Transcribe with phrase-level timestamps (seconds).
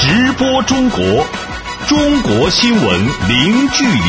[0.00, 1.00] 直播中国，
[1.88, 2.82] 中国新闻
[3.28, 4.00] 零距离。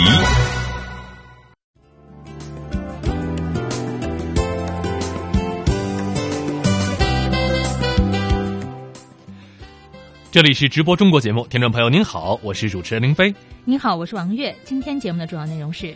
[10.31, 13.33] 这里是直播中国节目，听众朋友您好，我是主持人林飞。
[13.65, 14.55] 您好，我是王悦。
[14.63, 15.95] 今天节目的主要内容是：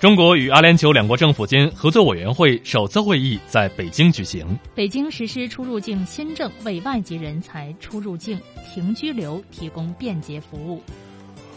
[0.00, 8.40] 中国与阿联酋两国政府间合作委员会首次会议在北京举行；北京实施出入境新政，为外籍人才出入境
[8.72, 10.80] 停居留提供便捷服务；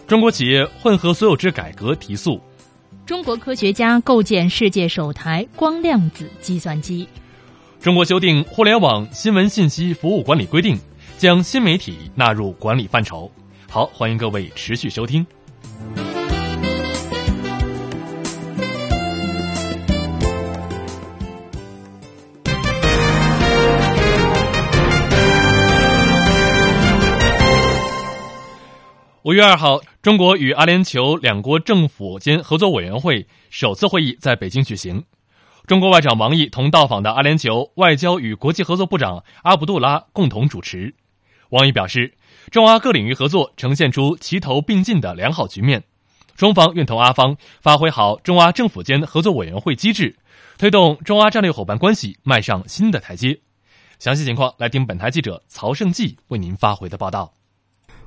[0.05, 2.33] 中国企业混合所有制改革提速；
[3.05, 7.07] 中国科学家构建世界首台光量子计算机；
[7.79, 10.77] 中国修订互联网新闻信息服务管理规定。
[11.15, 13.31] 将新媒体纳入管理范畴。
[13.69, 15.25] 好，欢迎各位持续收听。
[29.25, 35.01] 五月二号，中国与阿联酋两国政府间合作委员会首次会议在北京举行。
[35.65, 40.93] 中国外长王毅同到访的阿联酋外交与国际合作部长阿卜杜拉共同主持。
[41.51, 42.15] 王毅表示，
[42.51, 45.85] 中阿各领域合作呈现出齐头并进的良好局面，
[46.35, 50.17] 中方愿同阿方发挥好中阿政府间合作委员会机制，
[50.57, 53.39] 推动中阿战略伙伴关系迈上新的台阶。
[53.99, 57.31] 详细情况来听本台记者曹胜记为您发回的报道。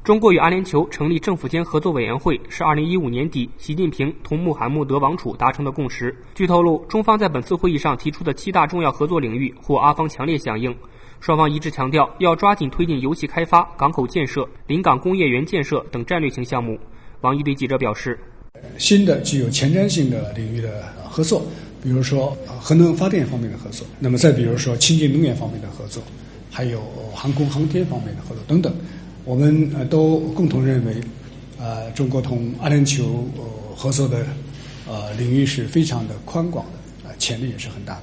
[0.06, 6.16] 中国与阿联酋成立政府间合作委员会是二零一五年底习近平同穆罕默德王储达成的共识。
[6.32, 10.72] 据透露，中方在本次会议上提出的七大重要合作领域获阿方强烈响应。
[11.18, 16.78] 双方一致强调，要抓紧推进油气开发、港口建设、临港工业园建设等战略性项目。
[17.22, 18.16] 王毅对记者表示
[18.78, 21.44] ：“新的具有前瞻性的领域的合作，
[21.82, 26.00] 比如说核能发电方面的合作，那么再比如说清洁能源方面的合作，
[26.48, 26.80] 还有
[27.12, 28.72] 航空航天方面的合作等等，
[29.26, 30.94] 我们呃都共同认为，
[31.58, 33.02] 呃，中国同阿联酋
[33.74, 34.24] 合作的
[34.88, 38.02] 呃领域是非常的宽广的，呃，潜力也是很大的，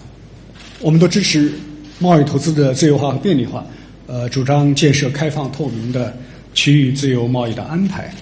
[0.81, 1.51] 我们都支持。”
[1.99, 3.65] 贸易投资的自由化和便利化，
[4.07, 6.13] 呃，主张建设开放透明的
[6.53, 8.13] 区域自由贸易的安排，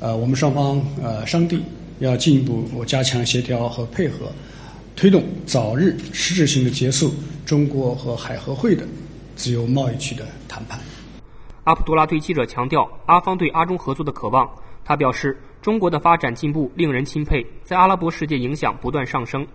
[0.00, 1.62] 呃，我们双方呃商定
[2.00, 4.32] 要进一步加强协调和配合，
[4.96, 7.14] 推动早日实质性的结束
[7.46, 8.82] 中国和海合会的
[9.36, 10.80] 自由贸易区的谈判。
[11.68, 14.50] 阿卜杜拉对记者强调，阿方对阿中合作的渴望。
[14.86, 19.46] 他表示，中国的发展进步令人钦佩，在阿拉伯世界影响不断上升。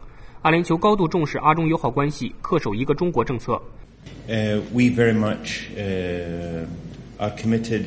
[0.44, 3.60] 阿联酋高度重视阿中友好关系，恪守一个中国政策。
[4.30, 6.68] Uh, we very much uh,
[7.18, 7.86] are committed.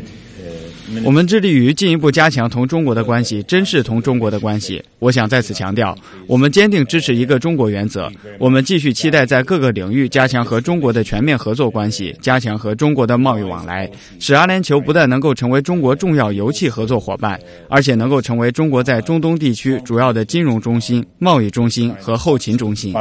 [1.04, 4.82] 我们致力于进一步加强同中国的关系，珍视同中国的关系。
[5.00, 5.96] 我想在此强调，
[6.26, 8.10] 我们坚定支持一个中国原则。
[8.38, 13.90] 我们继续期待在各个领域加强和中国的全面合作关系，加强和中国的贸易往来，
[14.20, 22.94] 使阿联酋不但能够成为中国重要油气合作伙伴，而且能够成为中国在中东地区主要的金融中心、贸易中心和后勤中心。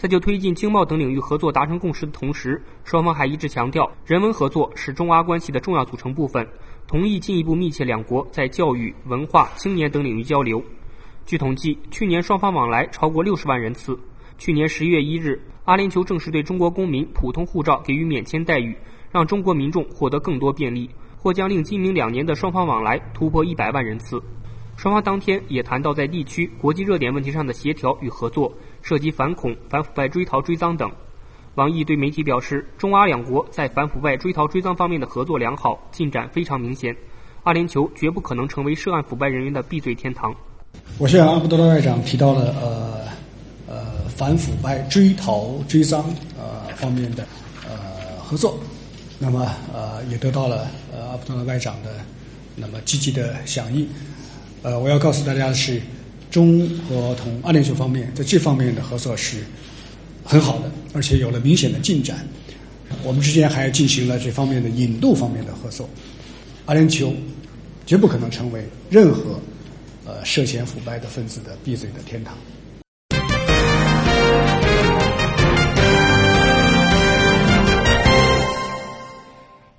[0.00, 6.48] 在就推进经贸等领域合作达成共识的同时，双方还一致强调，人文合作是中阿关系的重要组成部分，
[6.86, 10.64] 同意进一步密切两国在教育、文化、青年等领域交流。
[11.26, 14.00] 据统计，去年双方往来超过六十万人次。
[14.38, 18.74] 去年十一月一日，阿联酋正式对中国公民普通护照给予免签待遇，
[19.12, 24.18] 让中国民众获得更多便利，或将令今明两年的双方往来突破一百万人次。
[24.78, 28.50] 双方当天也谈到在地区国际热点问题上的协调与合作。
[28.82, 30.90] 涉及反恐、反腐败、追逃追赃等。
[31.56, 36.96] 王毅对媒体表示，中阿两国在反腐败、追逃追赃方面的合作良好，进展非常明显。
[37.42, 40.34] 阿联酋绝不可能成为涉案腐败人员的闭嘴天堂。
[40.98, 46.04] 我向阿卜杜拉外长提到了呃呃反腐败、追逃追赃
[46.38, 47.26] 呃方面的
[47.68, 48.58] 呃合作，
[49.18, 51.96] 那么呃也得到了呃阿卜杜拉外长的
[52.54, 53.88] 那么积极的响应。
[54.62, 55.82] 呃，我要告诉大家的是。
[56.30, 59.38] 中国同阿联酋方面在这方面的合作是
[60.24, 62.26] 很好的，而且有了明显的进展。
[63.02, 65.88] 我们之间还进行了这方面的引渡方面的合作。
[66.66, 67.12] 阿联酋
[67.84, 69.40] 绝不可能成为任何
[70.04, 72.36] 呃涉嫌腐败的分子的闭嘴的天堂。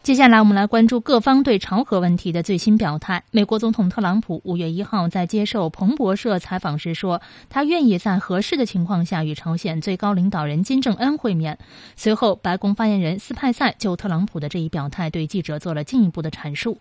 [0.03, 3.23] 接下来，我们来关注各方对朝核问题的最新表态。
[3.29, 11.59] 美国总统特朗普五月一号在接受彭博社采访时说，他愿意在合适的情况下与朝鲜最高领导人金正恩会面。
[11.95, 16.79] 随后，白宫发言人斯派塞就特朗普的这一表态对记者做了进一步的阐述。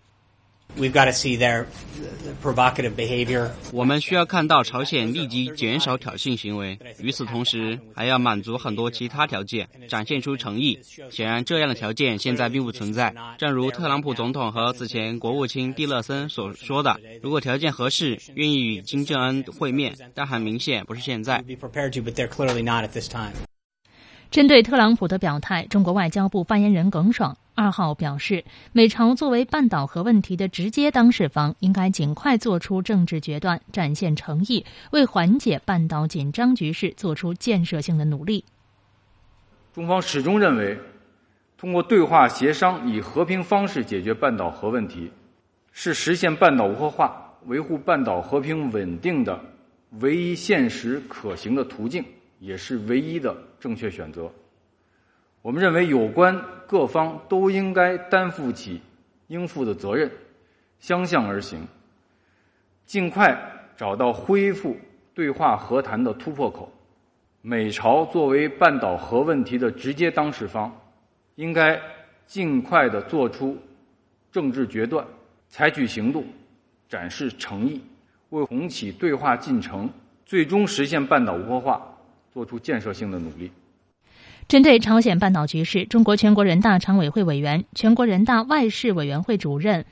[0.79, 1.67] We've got to see their
[2.43, 3.51] provocative behavior.
[3.73, 10.79] 我们需要看到朝鲜立即减少挑衅行为，与此同时还要满足很多其他条件，展现出诚意。
[11.11, 13.15] 显然，这样的条件现在并不存在。
[13.37, 21.45] 正如特朗普总统和此前国务卿蒂勒森所说的，如果条件合适，愿意与金正恩会面，但很明显不是现在。
[24.31, 38.45] 针对特朗普的表态，中国外交部发言人耿爽二号表示，美朝作为半岛核问题的直接当事方，应该尽快做出政治决断，展现诚意，为缓解半岛紧张局势做出建设性的努力。
[39.75, 40.79] 中方始终认为，
[41.59, 45.11] 通过对话协商，以和平方式解决半岛核问题，
[45.73, 49.41] 是实现半岛无核化、维护半岛和平稳定的
[49.99, 52.05] 唯一现实可行的途径。
[52.41, 54.29] 也是唯一的正确选择。
[55.43, 58.81] 我们认为，有关各方都应该担负起
[59.29, 60.11] 应负的责任，
[60.81, 61.61] 相向而行，
[62.85, 63.39] 尽快
[63.77, 64.77] 找到恢复
[65.15, 66.71] 对话和谈的突破口。
[67.43, 70.75] 美朝作为半岛核问题的直接当事方，
[71.37, 71.81] 应该
[72.27, 73.57] 尽快的做出
[74.31, 75.07] 政治决断，
[75.49, 76.23] 采取行动，
[76.87, 77.81] 展示诚意，
[78.29, 79.89] 为重启对话进程，
[80.27, 81.90] 最终实现半岛无核化。
[82.33, 83.51] 做出建设性的努力。
[84.49, 89.87] 针对朝鲜半岛局势，中国全国人大常委会委员、全国人大外事委员会主任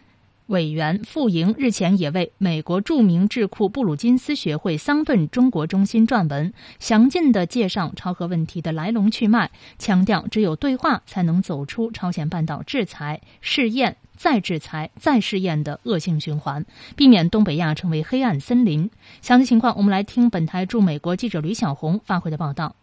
[0.46, 16.67] 委员傅莹日前也为美国著名智库布鲁金斯学会桑顿中国中心撰文，详尽的介绍朝核问题的来龙去脉，强调只有对话才能走出朝鲜半岛制裁、试验、再制裁、再试验的恶性循环，
[16.97, 18.91] 避免东北亚成为黑暗森林。
[19.23, 22.75] 详细情况，我们来听本台驻美国记者吕小红发回的报道。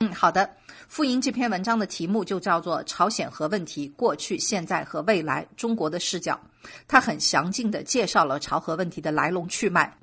[0.00, 0.50] 嗯，好的。
[0.88, 6.40] 傅莹这篇文章的题目就叫做《朝鲜核问题：过去、现在和未来中国的视角》。
[6.88, 9.96] 他很详尽的介绍了朝核问题的来龙去脉。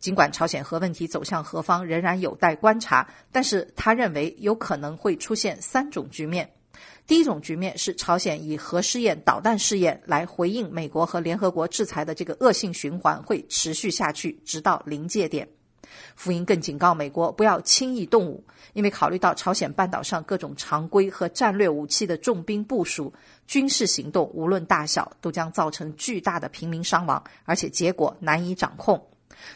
[0.00, 6.50] 尽管朝鲜核问题走向何方仍然有待观察，但是他认为有可能会出现三种局面。
[7.08, 15.48] 第一种局面是朝鲜以核试验、导弹试验来回应美国和联合国制裁的这个恶性循环会持续下去，直到临界点。
[16.14, 18.44] 福音更警告美国不要轻易动武，
[18.74, 23.14] 因为考虑到朝鲜半岛上各种常规和战略武器的重兵部署，
[23.46, 29.02] 军事行动无论大小都将造成巨大的平民伤亡，而且结果难以掌控。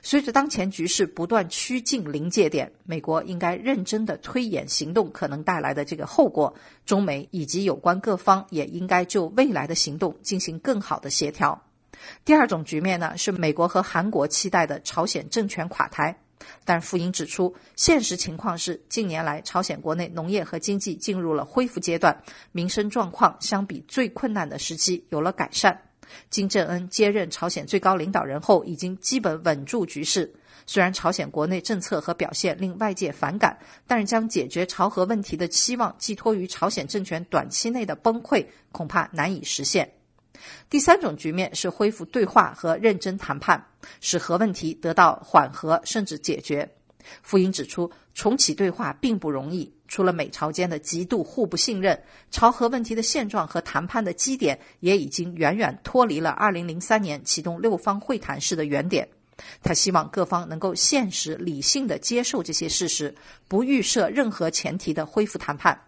[0.02, 6.55] 随着当前局势不断趋近临界点，美国应该认真的推演行动可能带来的这个后果。
[6.84, 11.62] 中美以及有关各方也应该就未来的行动进行更好的协调。
[12.25, 16.19] 第二种局面呢，是美国和韩国期待的朝鲜政权垮台。
[16.64, 22.20] 但傅英指出，现实情况是，近年来朝鲜国内农业和经济进入了恢复阶段，
[22.50, 25.82] 民生状况相比最困难的时期有了改善。
[26.31, 30.32] 金正恩接任朝鲜最高领导人后，已经基本稳住局势。
[30.64, 39.93] 虽然朝鲜国内政策和表现令外界反感，但是将解决朝核问题的期望寄托于朝鲜政权短期内的崩溃，恐怕难以实现。
[40.70, 43.67] 第三种局面是恢复对话和认真谈判，
[44.00, 46.69] 使核问题得到缓和甚至解决。
[47.23, 59.06] 傅英指出，重启对话并不容易，除了美朝间的极度互不信任，朝核问题的现状和谈判的基点也已经远远脱离了2003年启动六方会谈时的原点。
[59.62, 63.15] 他希望各方能够现实理性的接受这些事实，
[63.49, 65.79] 不预设任何前提的恢复谈判。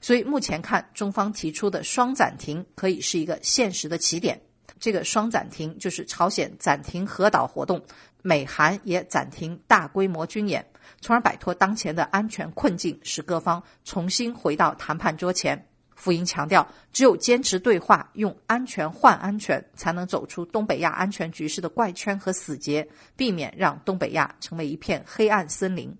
[0.00, 4.40] 所以目前看，中方提出的双暂停可以是一个现实的起点。
[4.78, 7.82] 这个双暂停就是朝鲜暂停核岛活动，
[8.22, 10.64] 美韩也暂停大规模军演，
[11.00, 15.66] 从而摆脱当前的安全困境，使各方重新回到谈判桌前。
[15.94, 25.92] 傅英强调，只有坚持对话，用安全换安全，才能走出东北亚安全局势的怪圈和死结，避免让东北亚成为一片黑暗森林。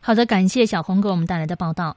[0.00, 1.96] 好的，感谢小红给我们带来的报道。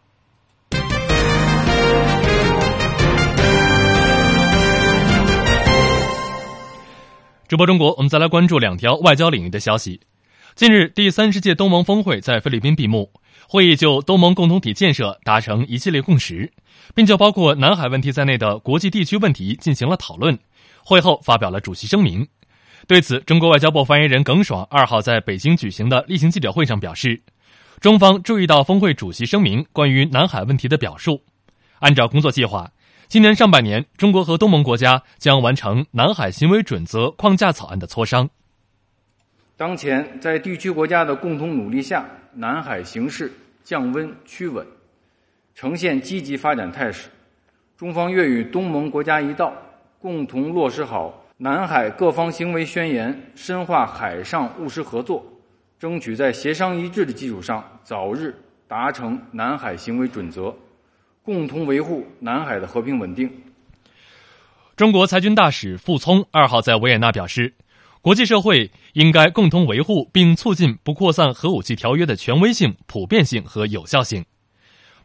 [7.47, 9.99] 直播中国，我们再来关注两条外交领域的消息。
[10.55, 13.11] 近日，第三十届东盟峰会在菲律宾闭幕，
[13.49, 16.53] 会议就东盟共同体建设达成一系列共识，
[16.93, 20.37] 并就包括南海问题在内的国际地区问题进行了讨论。
[20.85, 22.27] 会后发表了主席声明。
[22.85, 27.23] 对此，中国外交部发言人耿爽二号在北京举行的例行记者会上表示，
[27.79, 31.23] 中方注意到峰会主席声明关于南海问题的表述，
[31.79, 32.69] 按照工作计划。
[33.07, 38.29] 今年上半年，中国和东盟国家将完成南海行为准则框架草案的磋商。
[39.63, 43.31] 当前，在地区国家的共同努力下，南海形势
[43.63, 44.67] 降温趋稳，
[45.55, 47.07] 呈现积极发展态势。
[47.77, 49.53] 中方愿与东盟国家一道，
[49.99, 55.25] 共同落实好南海各方行为宣言，深化海上务实合作，
[55.79, 58.35] 争取在协商一致的基础上，早日
[58.67, 60.53] 达成南海行为准则，
[61.23, 63.31] 共同维护南海的和平稳定。
[64.75, 67.53] 中国裁军大使傅聪二号在维也纳表示，
[68.03, 74.25] 国际社会应该共同维护并促进不扩散核武器条约的权威性、普遍性和有效性。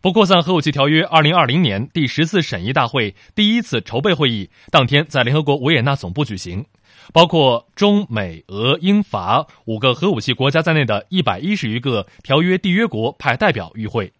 [0.00, 6.66] 不扩散核武器条约二零二零年第十次审议大会第一次筹备会议当天在联合国维也纳总部举行，
[7.12, 14.12] 包括中美俄英法五个核武器国家在内的一百一十余个条约缔约国派代表与会。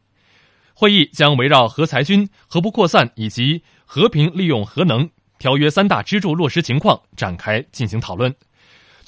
[0.72, 5.10] 会议将围绕核裁军、核不扩散以及和平利用核能。
[5.40, 8.34] 条约三大支柱落实情况展开进行讨论，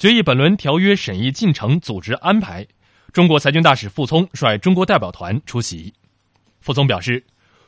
[0.01, 2.65] 决议本轮条约审议进程组织安排。
[3.13, 5.93] 中国裁军大使傅聪率中国代表团出席。
[6.59, 7.23] 傅聪表示，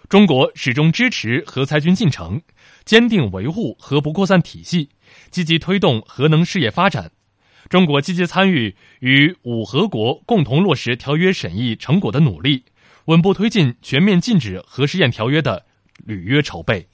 [0.09, 2.41] 中国始终支持核裁军进程，
[2.85, 4.89] 坚定维护核不扩散体系，
[5.29, 7.11] 积极推动核能事业发展。
[7.69, 12.63] 中国积极参与与五核国共同落实条约审议成果的努力，
[13.05, 15.67] 稳步推进全面禁止核试验条约的
[16.03, 16.87] 履约筹备。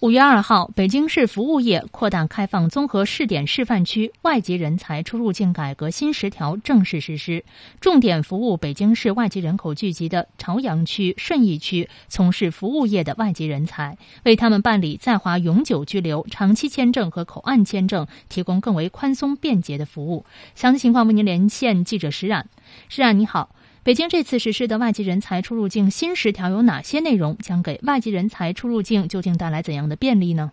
[0.00, 7.44] 五月二号，北京市服务业扩大开放综合试点示范区外籍人才出入境改革新十条正式实施，
[7.82, 20.24] 重点服务北京市外籍人口聚集的朝阳区、顺义区从事服务业的外籍人才，为他们办理在华永久居留、长期签证和口岸签证提供更为宽松便捷的服务。
[20.54, 22.48] 详细情况为您连线记者石冉。
[22.88, 23.54] 石冉，你好。
[23.82, 27.38] 北京这次实施的外籍人才出入境新十条有哪些内容？
[27.38, 30.52] 将给外籍人才出入境究竟带来怎样的便利呢？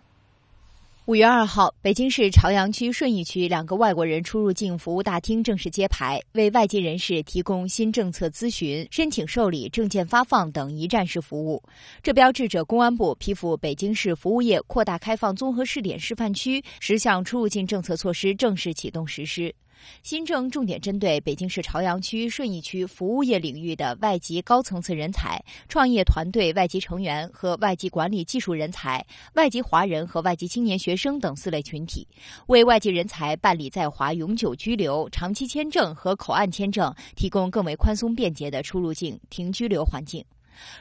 [1.04, 11.62] 五月二号，北京市朝阳区、顺义区两个外国人出入境服务大厅正式揭牌，为外籍人士提供新政策咨询、申请受理、证件发放等一站式服务。
[12.02, 19.54] 这标志着公安部批复北京市服务业扩大开放综合试点示范区十项出入境政策措施正式启动实施。
[20.02, 29.04] 新政重点针对北京市朝阳区、顺义区服务业领域的外籍高层次人才、创业团队外籍成员和外籍管理技术人才、
[29.34, 32.06] 外籍华人和外籍青年学生等四类群体，
[32.46, 40.24] 为外籍人才办理在华永久居留、长期签证和口岸签证提供更为宽松便捷的出入境停居留环境。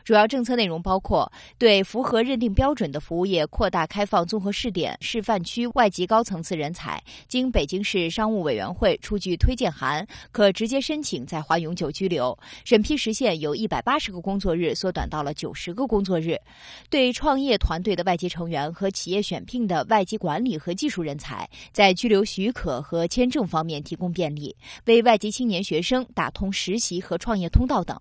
[0.03, 16.35] 主要政策内容包括对符合认定标准的服务业扩大开放综合试点示范区外籍高层次人才，经北京市商务委员会出具推荐函，可直接申请在华永久居留，审批时限由一百八十个工作日缩短到了九十个工作日；
[16.89, 24.55] 对创业团队的外籍成员和企业选聘的外籍管理和技术人才，在居留许可和签证方面提供便利，
[24.85, 27.99] 为外籍青年学生打通实习和创业通道等。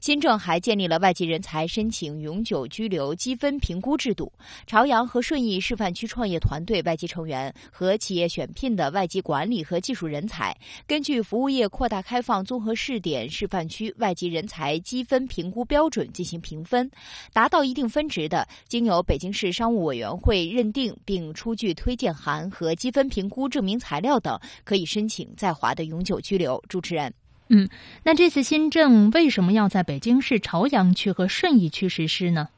[0.00, 4.30] 新政还建立了外籍人才申请永久居留积分评估制度。
[4.66, 10.54] 朝阳和顺义示范区创业团队外籍成员和企业选聘的外籍管理和技术人才，
[10.86, 16.90] 根据服务业扩大开放综合试点示范区外籍人才积分评估标准进行评分，
[17.32, 26.62] 达到一定分值的，经由北京市商务委员会认定并出具推荐函和积分评估证明材料等，可以申请在华的永久居留。
[26.68, 27.12] 主持人。
[27.48, 27.68] 嗯，
[28.02, 32.48] 那这次新政为什么要在北京市朝阳区和顺义区实施呢？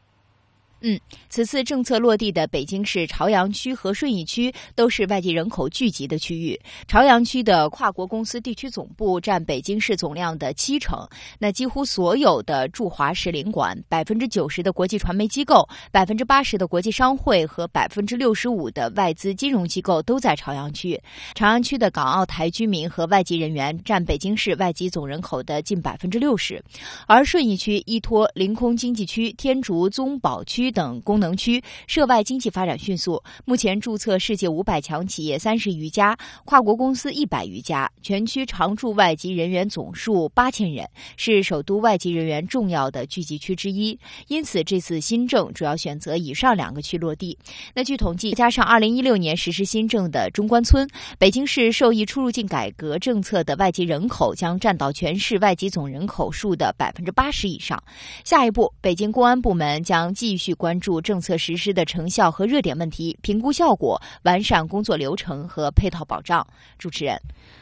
[0.80, 6.56] 嗯，此次政策落地的北京市朝阳区和顺义区都是外籍人口聚集的区域。
[6.86, 11.04] 朝阳区的跨国公司地区总部占北京市总量的七成，
[11.36, 20.96] 那几乎所有的驻华使领馆、百分之九十的国际传媒机构、百分之八十的国际商会和百分之六十五的外资金融机构都在朝阳区。
[21.34, 26.62] 朝阳区的港澳台居民和外籍人员占北京市外籍总人口的近百分之六十，
[27.08, 30.67] 而顺义区依托临空经济区、天竺宗宝区。
[30.70, 43.98] 等功能区涉外经济发展迅速，目前注册世界五百强企业三十余家，跨国公司一百余家，全区常驻外籍人员总数八千人，是首都外籍人员重要的聚集区之一。
[44.26, 47.38] 因此，这次新政主要选择以上两个区落地。
[47.74, 57.82] 那据统计，加上二零一六年实施新政的中关村，北京市受益出入境改革政策的外籍人口将占到全市外籍总人口数的百分之八十以上。
[58.24, 60.48] 下一步，北京公安部门将继续。
[60.58, 66.46] 关注政策实施的成效和热点问题，评估效果，完善工作流程和配套保障。
[66.76, 67.18] 主持人，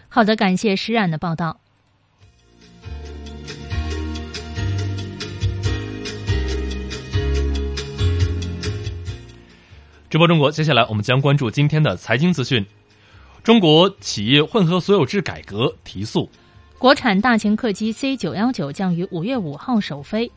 [0.09, 1.61] 好的，感谢施冉的报道。
[10.09, 12.65] 直播中国，接下来我们将关注今天的财经资讯：
[13.43, 16.31] 中国企业混合所有制改革提速。
[16.79, 20.31] 国产大型客机 C 九幺九将于五月五号首飞。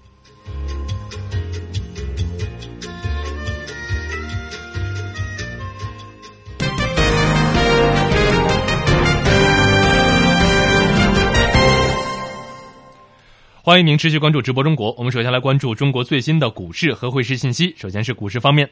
[13.62, 14.96] 欢迎您持续关注直播中国。
[14.98, 17.76] 我们首先来关注中国最新的股市和汇市信息。
[17.76, 18.70] 首先是股市方面，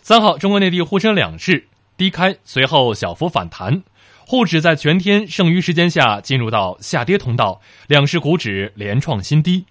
[0.00, 3.82] 三号中国内地沪深两市低开，随后小幅反弹，
[4.24, 9.64] 沪指在全天剩余时间下进入到下跌通道，两市股指连创新低。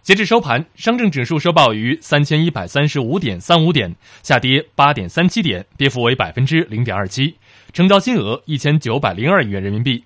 [0.00, 7.34] 截至收盘，上证指数收报于三千一百三十五点三五点，下跌八点三七点，跌幅为百分之零点二七，
[7.72, 10.04] 成交金额一千九百零二亿元人民币。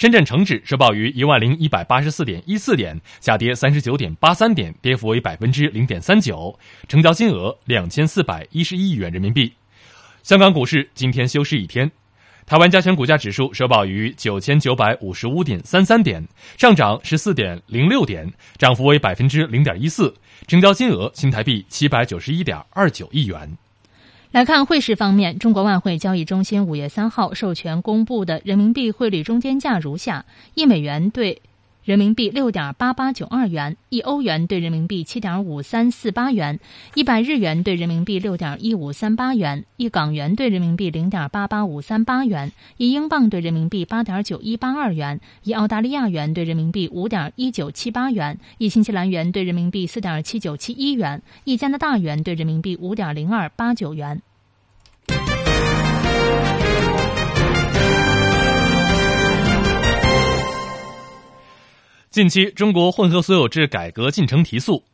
[0.00, 9.52] 深圳成指收报于一万零一百八十四点一四点，下跌三十九点八三点，跌幅为百分之零点三九，成交金额两千四百一十一亿元人民币。
[10.22, 11.92] 香港股市今天休市一天，
[12.46, 16.26] 台湾加权股价指数收报于九千九百五十五点三三点，
[16.56, 18.26] 上涨十四点零六点，
[18.56, 20.14] 涨幅为百分之零点一四，
[20.46, 23.54] 成交金额新台币七百九十一点二九亿元。
[24.32, 31.42] 来看汇市方面，中国外汇交易中心五月三号授权公布的人民币汇率中间价如下：一美元兑
[31.82, 36.60] 人民币六点八八九二元，一欧元兑人民币七点五三四八元，
[36.94, 54.20] 一百日元兑人民币六点一五三八元，一港元兑人民币零点八八五三八元，一英镑兑人民币八点九一八二元，一澳大利亚元兑人民币五点一九七八元，一新西兰元兑人民币四点七九七一元，一加拿大元兑人民币五点零二八九元。
[62.10, 64.84] 近期，中国混合所有制改革进程提速。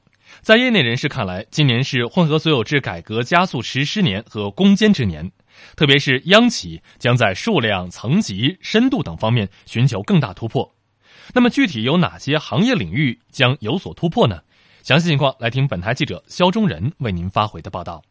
[0.42, 5.32] 在业内人士看来，今年是混合所有制改革加速实施年和攻坚之年，
[5.76, 10.75] 特别是央企将在数量、层级、深度等方面寻求更大突破。
[11.32, 14.40] 那么，具体有哪些行业领域将有所突破呢？
[14.82, 18.02] 详细情况来听本台记者肖中仁为您发回的报道。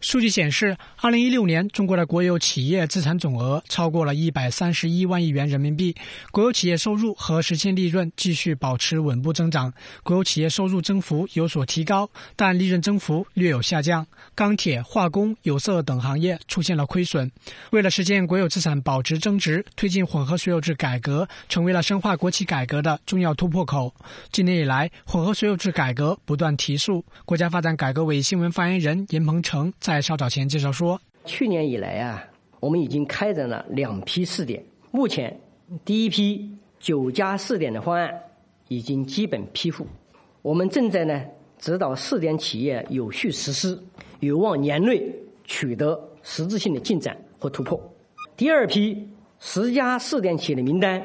[0.00, 5.96] 数据显示，二零一六年中国的国有企业资产总额超过了一百三十一万亿元人民币，
[6.30, 9.72] 国有企业收入和实现利润继续保持稳步增长，
[10.02, 14.06] 国有企业收入增幅有所提高，但利润增幅略有下降。
[14.34, 17.30] 钢铁、化工、有色等行业出现了亏损。
[17.70, 23.94] 为了实现国有资产保值增值，推进混合所有制改革成为了深化国企改革的重要突破口。
[24.30, 27.02] 今年以来，混合所有制改革不断提速。
[27.24, 32.24] 国家发展改革委新闻发言人严鹏程在稍早前介绍说，去年以来啊，
[32.58, 35.38] 我们已经开展了两批试点，目前
[35.84, 38.10] 第一批九家试点的方案
[38.68, 39.86] 已经基本批复，
[40.40, 41.22] 我们正在呢
[41.58, 43.78] 指导试点企业有序实施，
[44.20, 45.04] 有望年内
[45.44, 47.78] 取得实质性的进展和突破。
[48.38, 49.06] 第二批
[49.38, 51.02] 十家试点企业的名单。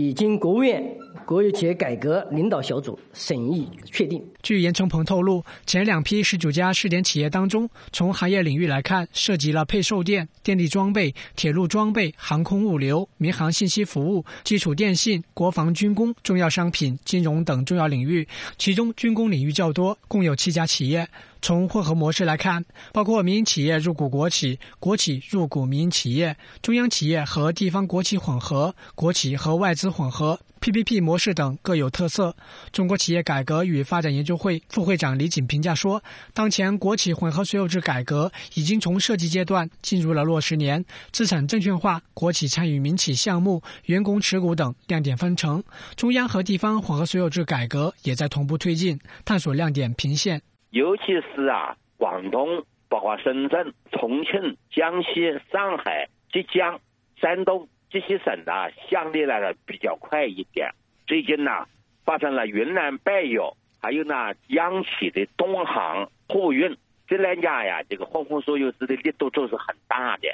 [0.00, 0.82] 已经国务院
[1.26, 4.24] 国有企业改革领导小组审议确定。
[4.42, 21.06] 据严成鹏透露，前两批十九家试点企业当中，从行业领域来看，涉及了配售电、电力装备、铁路装备、航空物流、民航信息服务、基础电信、国防军工、重要商品、金融等重要领域，其中军工领域较多，共有七家企业。
[21.42, 32.36] 从混合模式来看，包括民营企业入股国企、国企入股民营企业、中央企业和地方国企混合、国企和外资混合、PPP 模式等各有特色。
[32.72, 36.02] 中国企业改革与发展研究会副会长李锦评价说
[36.34, 45.64] ：“当前国企混合所有制改革已经从设计阶段进入了落实年，资产证券化、国企参与民企项目、员工持股等亮点纷呈。
[45.96, 56.80] 中央和地方混合所有制改革也在同步推进，探索亮点频现。”尤其是啊，广东、包括深圳、重庆、江西、上海、浙江、
[57.16, 60.70] 山东这些省呢，相对来说比较快一点。
[61.06, 61.66] 最近呢，
[62.04, 66.76] 发生了云南白药，还有呢，央企的东航货运
[67.08, 70.28] 这两家呀，这个混合所有制的力度都是很大的。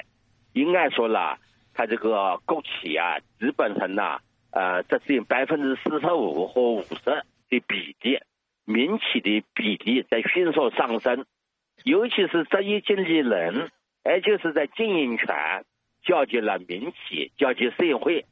[0.53, 1.39] 应该说了，
[1.73, 4.19] 它这个国企啊，基本上呢，
[4.51, 8.19] 呃，这是有百分之四十五和五十的比例。
[8.67, 11.25] 民企的比例在迅速上升，
[11.85, 13.71] 尤其是职业经理人，
[14.03, 15.63] 而且是在经营权
[16.03, 18.25] 交接了民企，交接社会，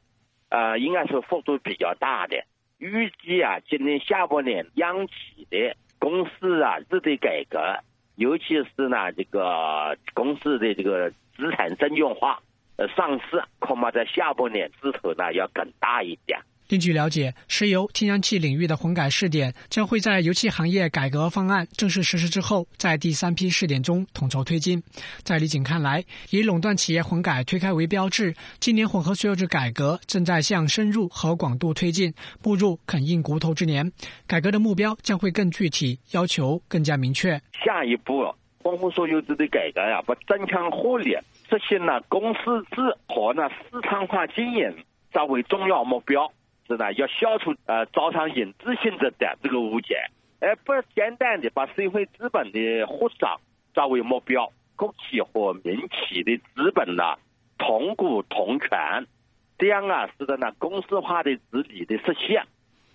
[0.50, 2.44] 呃，应该是幅度比较大的。
[2.76, 7.78] 预计啊，今年下半年央企的公司啊，日的改革，
[8.14, 12.42] 尤其是呢，这个公司的这个资产证券化、
[12.76, 16.40] 呃上市，恐怕在下半年势头呢要更大一点。
[16.68, 24.82] 另据了解，石油、天然气领域的混改试点将会在油气行业改革方案正式实施之后，在第三批试点中统筹推进。
[25.22, 33.92] 在李锦看来，以垄断企业混改推开为标志，今年混合所有制改革正在向深入和广度推进，步入啃硬骨头之年。
[34.26, 37.40] 改革的目标将会更具体，要求更加明确。
[37.64, 41.12] 下一步，混合所有制的改革呀，把增强活力，
[41.48, 42.40] 实现了公司
[42.74, 46.28] 制和呢市场化经营作为重要目标。
[46.66, 49.96] 是呢，要消除呃招商引资性质的这个误解，
[50.40, 53.40] 而不简单的把社会资本的扩张
[53.72, 57.14] 作为目标，国企和民企的资本呢
[57.58, 59.06] 同股同权，
[59.58, 62.44] 这样啊使得呢公司化的治理的实现，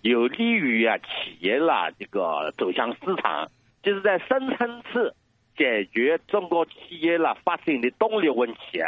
[0.02, 3.50] 有利于啊企业啦这个走向市场，
[3.82, 5.14] 就是在深层次
[5.56, 8.80] 解决中国企业啦发展的动力问题。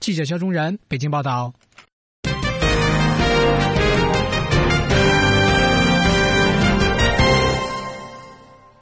[0.00, 1.52] 记者肖忠仁北京报道。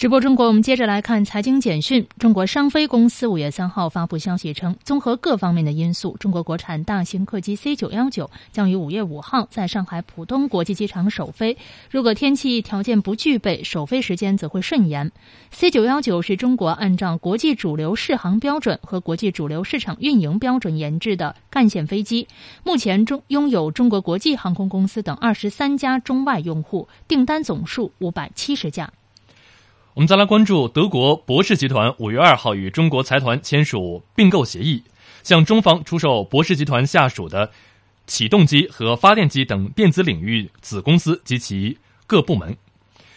[0.02, 2.04] 直播中国，我们接着来看财经简讯。
[2.18, 11.56] 中国商飞公司五月三号发布消息称，综合各方面的因素，中国国产大型客机 C 九幺九将于五月五号在上海浦东国际机场首飞。
[11.88, 15.12] 如果天气条件不具备，首飞时间则会顺延。
[15.52, 22.26] C 九幺九是中国按照国际主流适航标准和国际主流市场运营标准研制的干线飞机，
[22.64, 28.92] 目前中拥有中国国际航空公司等二十三家中外用户，订单总数五百七十架。
[29.94, 34.83] 我们再来关注德国博士集团五月二号与中国财团签署并购协议，
[35.22, 37.50] 向中方出售博士集团下属的
[38.07, 41.76] 启动机和发电机等电子领域子公司及其
[42.07, 42.57] 各部门。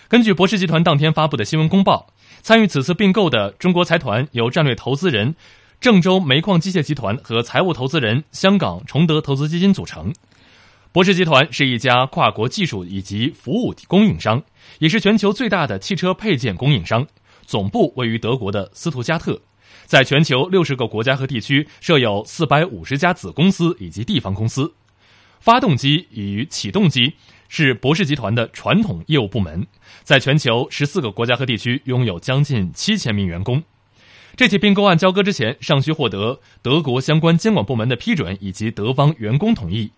[0.10, 2.08] 根据博士集团当天发布的新闻公报，
[2.42, 5.34] 参与此次并购的中国财团由战略投资人
[5.80, 10.12] 郑州煤矿机械集团和财务投资人香港崇德投资基金组成。
[10.96, 14.42] 博士集团是一家跨国技术以及服务供应商，
[14.80, 17.06] 也是全球最大的汽车配件供应商，
[17.46, 19.42] 总部位于德国的斯图加特，
[19.86, 24.74] 在全球六十个国家和地区设有四百五十家子公司以及地方公司。
[25.42, 27.16] 发动机与启动机
[27.50, 29.68] 是博士集团的传统业务部门，
[30.04, 33.62] 在全球十四个国家和地区拥有将近七千名员工。
[34.38, 39.92] 这起并购案交割之前，尚需获得德国相关监管部门的批准以及德方员工同意。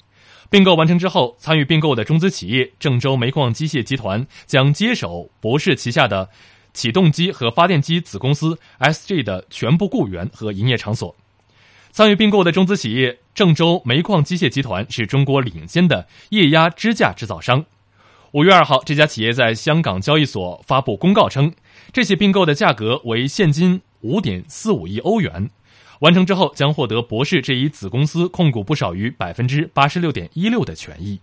[0.50, 6.30] 并购完成之后，参与并购的中资企业郑州煤矿机械集团将接手博士旗下的
[6.74, 11.16] 启动机和发电机子公司 SG 的全部雇员和营业场所。
[11.92, 17.66] 参与并购的中资企业郑州煤矿机械集团是中国领先的液压支架制造商。
[18.34, 21.52] 五月二号，这家企业在香港交易所发布公告称，
[21.92, 25.50] 这起并购的价格为现金五点四五亿欧元。
[26.00, 31.20] 完成之后，将获得博士这一子公司控股不少于百分之八十六点一六的权益。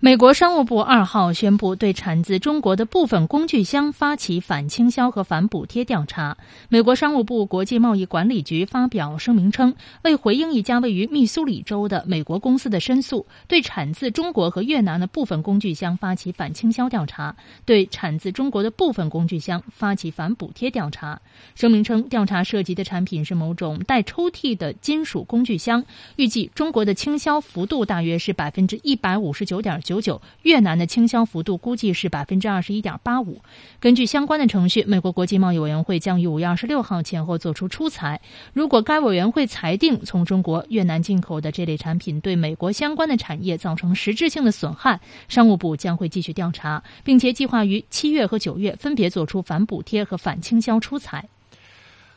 [0.00, 6.36] 美国商务部二号宣布对产自中国的部分工具箱发起反倾销和反补贴调查。
[6.68, 17.34] 美国商务部国际贸易管理局发表声明称，为回应一家位于密苏里州的美国公司的申诉，对产自中国和越南的部分工具箱发起反倾销调查，
[17.64, 21.20] 对产自中国的部分工具箱发起反补贴调查。
[21.56, 25.84] 声明称，调查涉及的产品是某种带抽屉的金属工具箱，
[26.14, 29.82] 预计中国的倾销幅度大约是百分之一百五十九点。
[29.88, 33.40] 九九，越南的倾销幅度估计是百分之二十一点八五。
[33.80, 38.20] 根据相关的程序，美国国际贸易委员会将于五月二十六号前后作出出裁。
[38.52, 51.26] 如果该委员会裁定从中国、越南进口的这类产品对美国相关的产业造成实质性的损害，商务部将会继续调查，并且计划于七月和九月分别作出反补贴和反倾销出裁。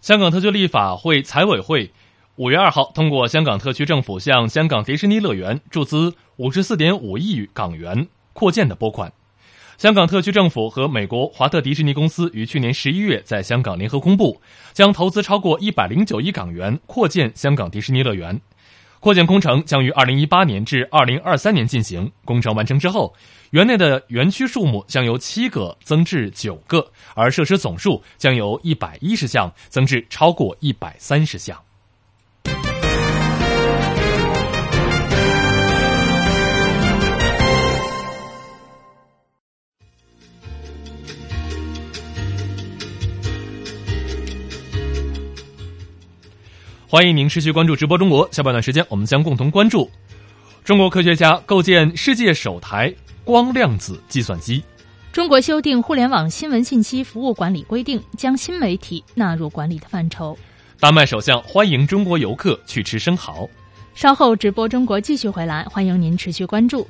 [0.02, 1.92] 香港特区立法会财委会。
[2.42, 9.14] 五月二号，通过香港特区政府向香港迪士尼乐园注资五十四点五亿港元扩建的拨款。
[9.78, 14.42] 香港特区政府和美国华特迪士尼公司于去年十一月在香港联合公布，
[14.74, 18.42] 将投资超过一百零九亿港元扩建香港迪士尼乐园。
[19.00, 22.12] 扩建工程将于二零一八年至二零二三年进行。
[22.26, 23.14] 工程完成之后，
[23.52, 31.56] 园内的园区数目将由七个增至九个，而设施总数将由一百一十项增至超过一百三十项。
[46.92, 48.28] 欢迎您持续关注直播中国。
[48.34, 49.90] 下半段时间，我们将共同关注
[50.66, 54.62] 中国科学家构建世界首台光量子计算机。
[55.14, 60.38] 中国修订互联网新闻信息服务管理规定，将新媒体纳入管理的范畴。
[60.82, 63.50] 丹麦首相欢迎中国游客去吃生蚝。
[63.96, 66.86] 稍后直播中国继续回来，欢迎您持续关注。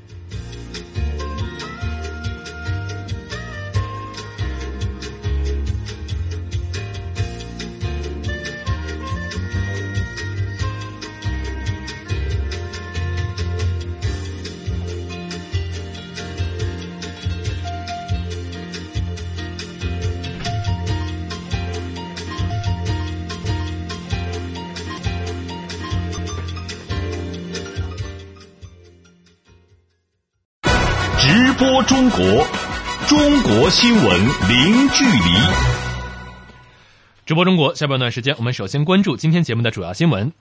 [32.01, 32.19] 中国，
[33.07, 34.05] 中国新闻
[34.49, 35.37] 零距离。
[37.27, 40.33] 直播中国下半段时间，我们首先关注今天节目的主要新闻。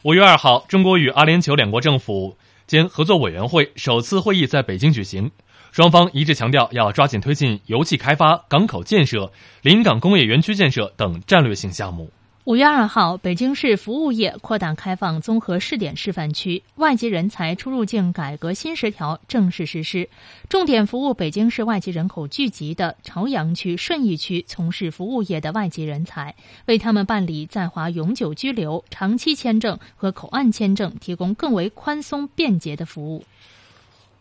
[0.00, 5.30] 五月二号，中国与阿联酋两国政府间合作委员会首次会议在北京举行，
[5.72, 12.10] 双方一致强调要抓紧推进油气开发、港口建设、临港工业园区建设等战略性项目。
[12.46, 20.10] 五月二号，北京市服务业扩大开放综合试点示范区外籍人才出入境改革新十条正式实施，
[20.50, 26.34] 重点服务北京市外籍人口聚集的朝阳区、顺义区从事服务业的外籍人才，
[26.66, 33.24] 为他们办理在华永久居留、长期签证和口岸签证提供更为宽松便捷的服务。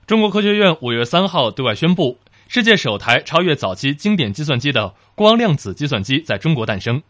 [0.08, 7.04] 中国科学院五月三号对外宣布，世界首台超越早期经典计算机的光量子计算机在中国诞生。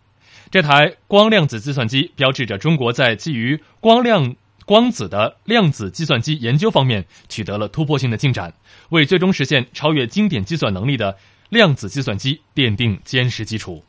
[0.53, 4.35] 这台光量子计算机标志着中国在基于光量
[4.65, 8.53] 光子的量子计算机研究方面取得了突破性的进展，
[8.89, 11.17] 为最终实现超越经典计算能力的
[11.49, 13.83] 量子计算机奠定坚实基础。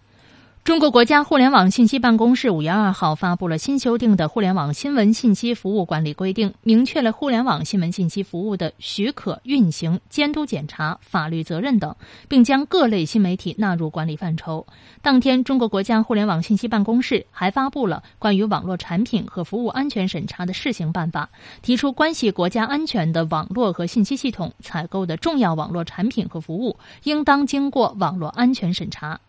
[0.65, 11.95] 中国国家互联网信息办公室五月二号发布了新修订的《互联网新闻信息服务管理规定》，明确了互联网新闻信息服务的许可、运行、监督检查、法律责任等，
[12.31, 14.67] 并将各类新媒体纳入管理范畴。
[15.03, 21.29] 当天，中国国家互联网信息办公室还发布了关于网络产品和服务安全审查的试行办法，
[21.61, 29.21] 提出关系国家安全的网络和信息系统采购的重要网络产品和服务，应当经过网络安全审查。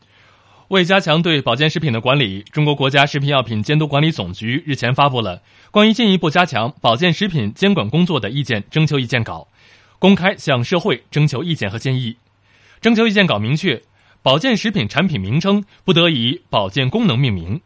[0.75, 9.47] 为加强对保健食品的管理，中国国家食品药品监督管理总局日前发布了关于进一步加强保健食品监管工作的意见征求意见稿，
[9.99, 12.17] 公开向社会征求意见和建议。
[12.81, 13.81] 征求意见稿明确，
[14.21, 17.61] 保健食品产品名称不得以保健功能命名，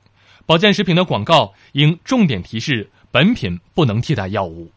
[0.45, 4.69] 保健食品的广告应重点提示本品不能替代药物。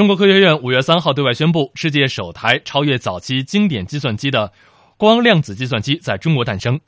[0.00, 4.50] 中国科学院五月三号对外宣布，世界首台超越早期经典计算机的
[4.96, 6.80] 光量子计算机在中国诞生。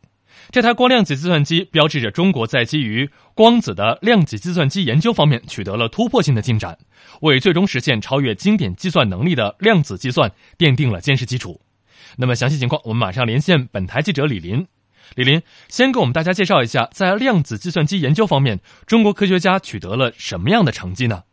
[0.51, 6.79] 这台光量子计算机标志着中国在基于光子的量子计算机研究方面取得了突破性的进展，
[7.21, 11.61] 为最终实现超越经典计算能力的量子计算奠定了坚实基础。
[12.17, 14.67] 那么详细情况，我们马上连线本台记者李林。
[15.17, 21.25] 李林，先给我们大家介绍一下，在量子计算机研究方面，中国科学家取得了什么样的成绩呢？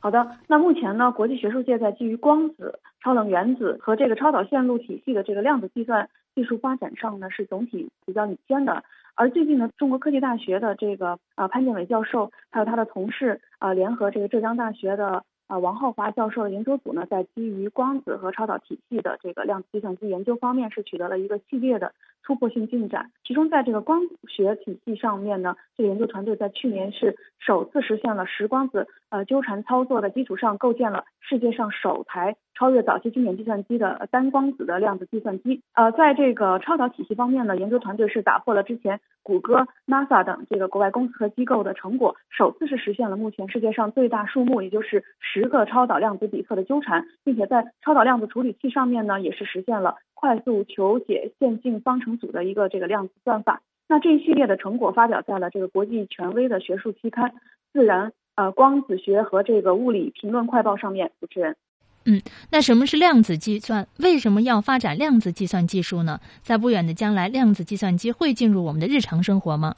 [0.00, 8.82] 好的，那目前呢，国际学术界在基于光子、超冷原子和这个超导线路体系的这个量子计算技术发展上呢，是总体比较领先的。
[9.14, 15.24] 而最近呢，中国科技大学的这个呃潘建伟教授，还有他的同事啊，联合这个浙江大学的。
[15.50, 23.10] 啊，王浩华教授的研究组呢，在基于光子和超导体系的这个量子计算机研究方面，是取得了一个系列的突破性进展。
[23.24, 35.62] 其中，在这个光学体系上面呢，这个研究团队在去年是首次实现了十光子呃纠缠操作的基础上，构建了世界上首台超越早期经典计算机的单光子的量子计算机。
[35.74, 45.40] 呃，在这个超导体系方面呢，研究团队是打破了之前谷歌、NASA 等这个国外公司和机构的成果，首次是实现了目前世界上最大数目，也就是十。
[45.40, 53.62] 十个超导量子比特的纠缠，并且在超导量子处理器上面呢，也是实现了快速求解线性方程组的一个这个量子算法。
[53.88, 57.30] 那这一系列的成果发表在了这个国际权威的学术期刊
[57.72, 61.10] 《自然呃光子学和这个物理评论快报》上面。
[61.20, 61.56] 主持人，
[62.04, 62.20] 嗯，
[62.52, 63.88] 那什么是量子计算？
[63.98, 66.20] 为什么要发展量子计算技术呢？
[66.42, 69.74] 在不远的将来，量子计算机会进入我们的日常生活吗？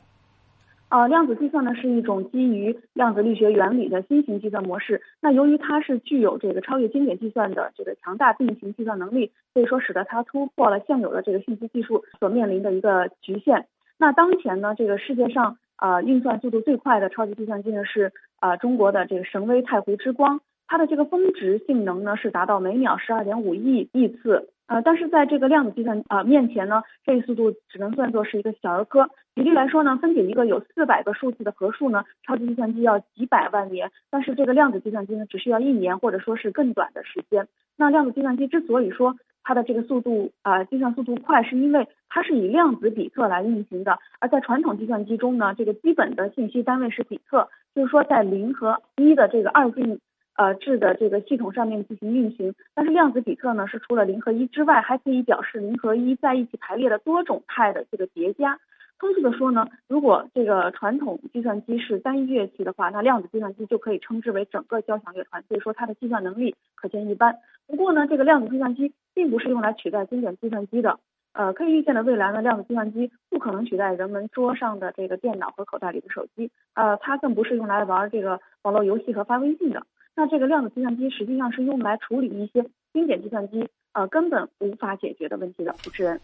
[0.93, 5.01] 呃，量子计算呢是一种基于量子力学原理的新型计算模式。
[5.23, 13.65] 那由于它是具有这个超越经典计算的这个强大并行计算能力，所以说使得它突破了现有的这个信息技术所面临的一个局限。
[13.97, 24.51] 那当前呢，这个世界上呃运算速度最快的超级计算机呢是呃中国的这个神威太湖之光，它的这个峰值性能呢是达到每秒十二点五亿亿次。
[24.67, 29.09] 呃，但是在这个量子计算啊面前呢，这个速度只能算作是一个小儿科。
[29.35, 37.49] 举例来说呢，分解一个有四百个数字的合数呢，超级计算机要几百万年，但是这个量子计算机呢，只需要一年或者说是更短的时间。
[37.77, 50.01] 那量子计算机之所以说它的这个速度啊计算速度快，是因为它是以量子比特来运行的，而在传统计算机中呢，这个基本的信息单位是比特，就是说在零和一的这个二进。
[50.35, 58.59] 呃，制的这个系统上面进行运行，但是量子比特呢是除了零和一之外，还可以表示零和一在一起排列的多种态的这个叠加。
[59.03, 67.37] 通俗的说呢，如果这个传统计算机是单一乐器的话，那量子计算机就可以称之为整个交响乐团，所以说它的计算能力可见一斑。
[67.67, 71.01] 不过呢，这个量子计算机并不是用来取代经典计算机的，
[71.33, 79.85] 呃，可以预见的未来呢，量子计算机不可能取代人们桌上的这个电脑和口袋里的手机，呃，它更不是用来玩这个网络游戏和发微信的。
[80.15, 85.75] 那这个量子计算机实际上是用来处理一些经典计算机呃根本无法解决的问题的。
[85.79, 86.21] 主持人，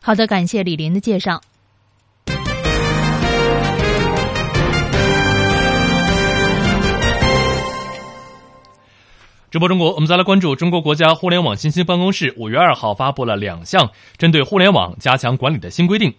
[0.00, 1.42] 好的，感谢李林的介绍。
[9.56, 16.12] 直播中国，我们再来关注中国国家互联网信息办公室五月二号发布了两项针对互联网加强管理的新规定，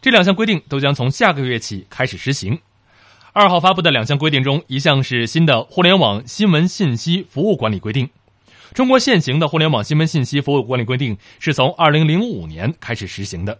[0.00, 2.56] 这两项规定都将从下个月起开始实行。
[3.32, 8.08] 二号发布的两项规定中，一项是新的互联网新闻信息服务管理规定。
[8.72, 13.58] 中国现行的互联网新闻信息服务管理规定是从二零零五年开始实行的，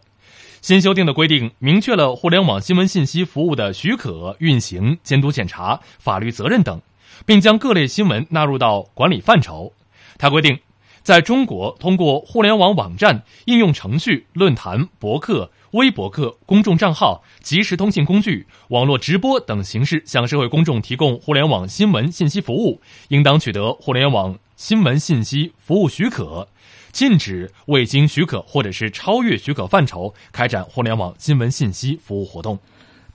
[0.62, 6.80] 新修订的规定明确了互联网新闻信息服务的许可、运行、监督检查、法律责任等。
[7.24, 9.72] 并将各类新闻纳入到管理范畴。
[10.18, 10.58] 它规定，
[11.02, 26.48] 在中国通过互联网网站、应用程序、论坛、博客、微博客、公众账号、即时通信工具、网络直播等形式向社会公众提供互联网新闻信息服务，应当取得互联网新闻信息服务许可，
[26.92, 32.58] 禁止未经许可或者是超越许可范畴开展互联网新闻信息服务活动。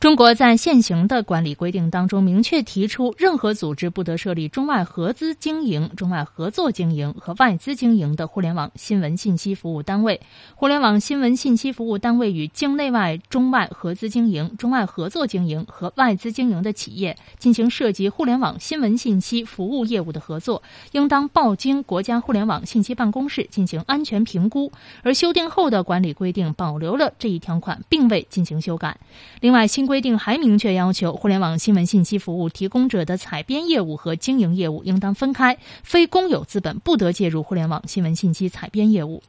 [0.02, 10.20] 中国在现行的管理规定当中明确提出，任何组织不得设立中外合资经营、中外合作经营和外资经营的互联网新闻信息服务单位。
[10.56, 24.72] 互联网新闻信息服务单位与境内外、中外合资经营、中外合作经营和外资经营的企业进行涉及互联网新闻信息服务业务的合作，应当报经国家互联网信息办公室进行安全评估。
[25.04, 28.98] 而修订后的管理规定保留了这一条款，并未进行修改。
[29.42, 39.22] 另外，新规定还明确要求，互联网新闻信息服务提供者的采编业务和经营业务应当分开，非公有资本不得介入互联网新闻信息采编业务。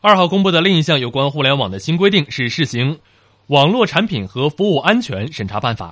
[0.00, 2.94] 二号公布的另一项有关互联网的新规定是试行
[3.48, 5.90] 《网络产品和服务安全审查办法》。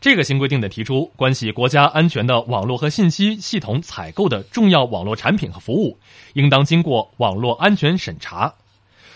[0.00, 5.98] 这个新规定的提出，关系国家安全的网络和信息系统采购的重要网络产品和服务，
[6.32, 8.54] 应当经过网络安全审查。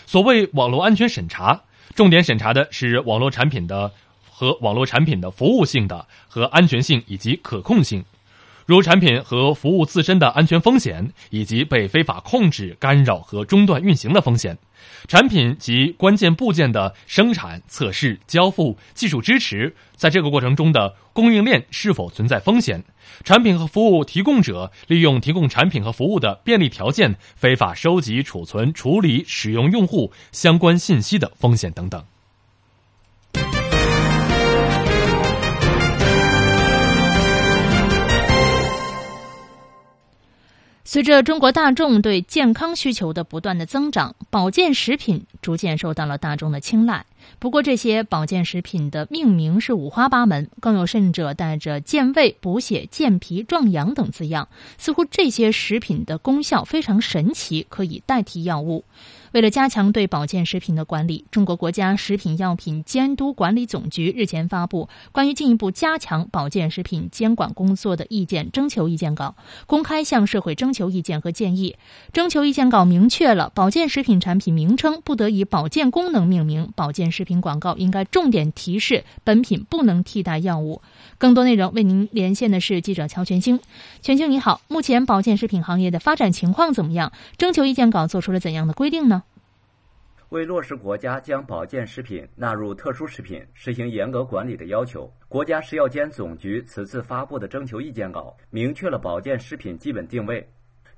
[0.04, 1.62] 所谓网络安全审查，
[1.94, 3.90] 重点审查的是网络产品的。
[4.38, 8.04] 和网络产品的服务性的和安全性以及可控性，
[8.66, 14.54] 如产品和服务自身的安全风险，以及被非法控制、干扰和中断运行的风险；
[15.08, 22.82] 产品及关键部件的生产、测试、交付、技术支持，在这个过程中的供应链是否存在风险；
[23.24, 32.04] 产品和服务提供者利用提供产品和服务的便利条件，非法收集、储存、处理、使用用户相关信息的风险等等。
[40.88, 47.04] 随着中国大众对健康需求的不断的增长，保健食品逐渐受到了大众的青睐。
[47.40, 58.84] 不过，这些保健食品的命名是五花八门，更有甚者带着健胃、补血、健脾、壮阳等字样，似乎这些食品的功效非常神奇，可以代替药物。
[59.36, 71.76] 为了加强对保健食品的管理，中国国家食品药品监督管理总局日前发布关于进一步加强保健食品监管工作的意见征求意见稿，公开向社会征求意见和建议。
[72.14, 80.80] 征求意见稿明确了保健食品产品名称不得以保健功能命名，保健食品广告应该重点提示本品不能替代药物。
[81.18, 83.60] 更多内容为您连线的是记者乔全兴。
[84.00, 87.12] 全兴你好，目前保健食品行业的发展情况怎么样？
[87.36, 89.24] 征求意见稿做出了怎样的规定呢？
[90.30, 100.44] 为落实国家将保健食品纳入特殊食品实行严格管理的要求，国家食药监总局此次发布的征求意见稿明确了保健食品基本定位。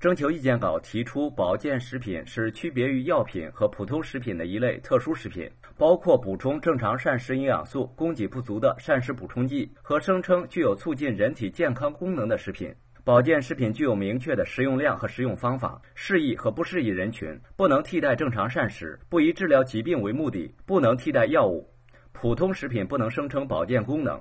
[0.00, 12.72] 征求意见稿提出，保健食品是区别于药品和普通食品的一类特殊食品，包括补充正常膳食营养素供给不足的膳食补充剂和声称具有促进人体健康功能的食品。
[13.08, 21.66] 保健食品具有明确的食用量和食用方法，适宜和不适宜人群，不能替代正常膳食，不以治疗疾病为目的，不能替代药物。
[22.12, 24.20] 普通食品不能声称保健功能。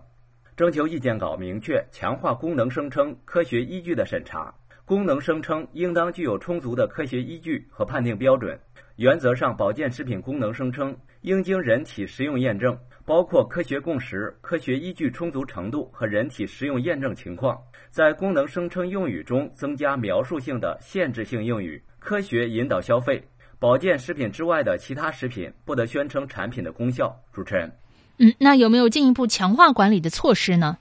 [0.55, 8.57] 征求意见稿明确强化功能声称科学依据的审查，功能声称应当具有充足的科学依据和判定标准。
[8.95, 17.57] 原则上，保健食品功能声称应经人体实用验证，包括科学共识、科学依据充足程度和人体实用验证情况。
[17.89, 23.25] 在功能声称用语中增加描述性的限制性用语，科学引导消费。
[23.59, 27.17] 保健食品之外的其他食品不得宣称产品的功效。
[27.31, 27.71] 主持人，
[28.17, 30.77] 嗯，那有没有进一步强化管理的措施呢？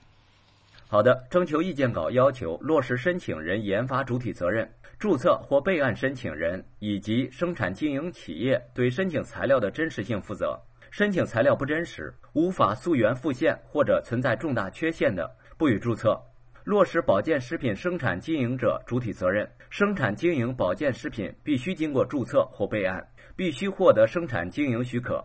[0.89, 4.69] 好的，征求意见稿要求落实申请人研发主体责任，
[4.99, 10.59] 注册或备案申请人以及生产经营企业对申请材料的真实性负责。
[10.97, 16.19] 申请材料不真实、无法溯源复现或者存在重大缺陷的，不予注册。
[16.63, 25.23] 落实保健食品生产经营者主体责任，生产经营保健食品必须经过注册或备案，必须获得生产经营许可。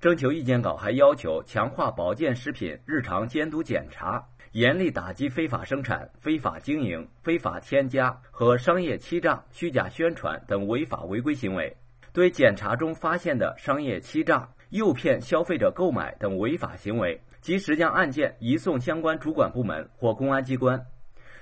[0.00, 11.76] 征求意见稿还要求强化保健食品日常监督检查，严厉打击非法生产、非法经营、非法添加和商业欺诈、虚假宣传等违法违规行为。
[12.12, 20.80] 对检查中发现的商业欺诈、诱骗消费者购买等违法行为，及时将案件移送相关主管部门或公安机关。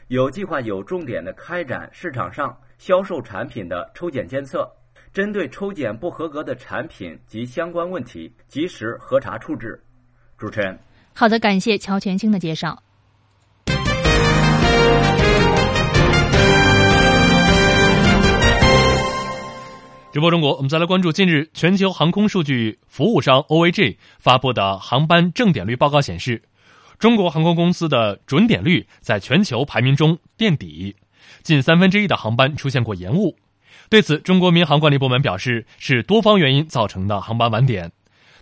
[0.09, 4.70] 有计划、有重点的开展市场上销售产品的抽检监测。
[5.12, 9.83] 针对抽检不合格的产品及相关问题，及时核查处置。
[10.37, 10.79] 主持人，
[11.14, 12.83] 好的，感谢乔全兴的介绍。
[20.16, 26.40] 直播中国，我们再来关注近日全球航空数据服务商 OAG 发布的航班正点率报告显示，
[26.98, 30.96] 中国航空公司的准点率在全球排名中垫底，
[31.42, 33.36] 近三分之一的航班出现过延误。
[33.90, 37.92] 对此，中国民航管理部门表示，是多方原因造成的航班晚点。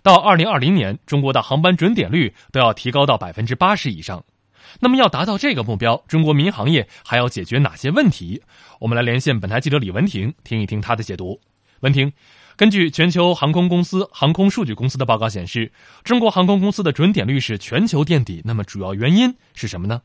[0.01, 4.23] 到二零二零年，中国的航班准点率都要提高到百分之八十以上。
[4.79, 8.41] 那么，要达到这个目标，中国民航业还要解决哪些问题？
[8.79, 11.37] 我们来连线本台记者李文婷，听一听他的解读。
[11.81, 12.11] 文婷，
[12.55, 15.71] 根据全球航空公司航空数据公司的报告显示，
[16.03, 18.41] 中国航空公司的准点率是全球垫底。
[18.45, 20.01] 那么，主要原因是什么呢？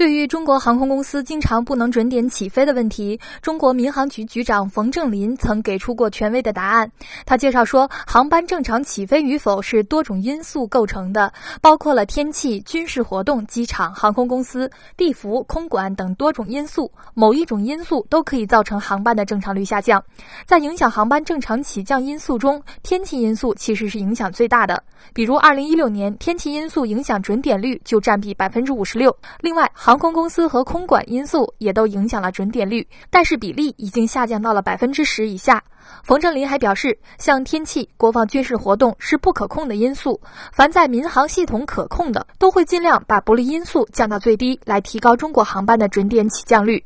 [0.00, 6.90] 对于中国航空公司经常不能准点起飞的问题，中国民航局局长冯正林曾给出过权威的答案。
[7.26, 11.30] 他介绍说，航班正常起飞与否是多种因素构成的，
[11.60, 16.90] 包括了天气、军事活动、机场、航空公司、地服、空管等多种因素。
[17.12, 20.02] 某一种因素都可以造成航班的正常率下降。
[20.46, 24.82] 在影响航班正常起降因素中，天气因素其实是影响最大的。
[25.12, 29.14] 比如，二零一六年天气因素影响准点率就占比百分之五十六。
[29.40, 35.64] 另外，航航空公司和空管因素也都影响了准点率，但是比例已经下降到了百分之十以下。
[36.04, 40.20] 冯正林还表示，像天气、国防军事活动是不可控的因素，
[40.52, 46.84] 凡在民航系统可控的，都会尽量把不利因素降到最低，来提高中国航班的准点起降率。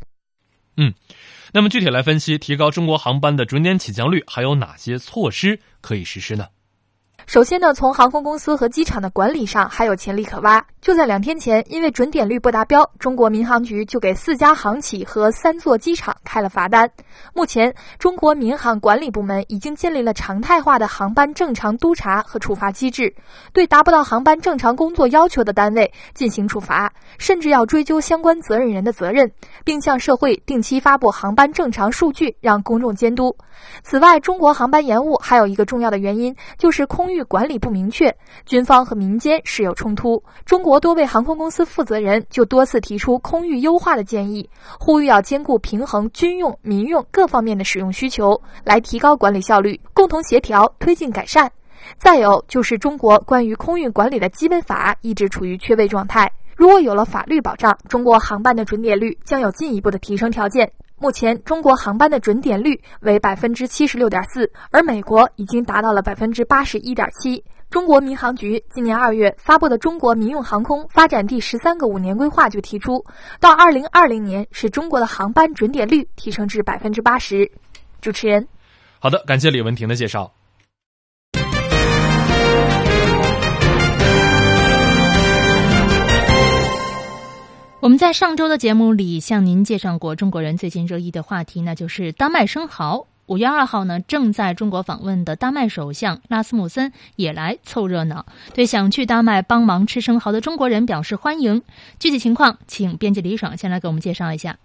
[0.78, 0.94] 嗯，
[1.52, 6.46] 那么具体来分析，提高中国航班的准点起降率，还有哪些措施可以实施呢？
[7.26, 10.64] 首先呢，从航空公司和机场的管理上还有潜力可挖。
[10.80, 16.90] 就在两天前，因为准点率不达标，中国民航局就给四家航企和三座机场开了罚单。
[17.32, 23.14] 目前，中国民航管理部门已经建立了常态化的航班正常督查和处罚机制，
[23.54, 29.32] 对达不到航班正常工作要求的单位进行处罚，甚至要追究相关责任人的责任，
[29.64, 33.34] 并向社会定期发布航班正常数据，让公众监督。
[33.82, 40.22] 此外，中国航班延误还有一个重要的原因，就是空域管理不明确，军方和民间时有冲突。
[40.44, 51.50] 中国多位航空公司负责人就多次提出空域优化的建议，呼吁要兼顾平衡军用、民用各方面的使用需求，来提高管理效率，共同协调推进改善。
[51.98, 60.72] 再有就是中国关于空域管理的基本法一直处于缺位状态，如果有了法律保障，中国航班的准点率将有进一步的提升条件。
[61.04, 67.44] 目前，中国航班的准点率为百分之七十六点四，而美国已经达到了百分之八十一点七。
[67.68, 73.04] 中国民航局今年二月发布的《中国民用航空发展第十三个五年规划》就提出，
[73.38, 77.52] 到二零二零年，使中国的航班准点率提升至百分之八十。
[78.00, 78.48] 主持人，
[78.98, 80.32] 好的，感谢李文婷的介绍。
[87.84, 93.06] 我们在上周的节目里向您介绍过中国人最近热议的话题，那就是丹麦生蚝。
[93.26, 98.24] 五月二号呢，正在中国访问的丹麦首相拉斯穆森也来凑热闹，
[98.54, 101.60] 对想去丹麦帮忙吃生蚝的中国人表示欢迎。
[101.98, 104.56] 具体情况，请编辑李爽先来给我们介绍一下。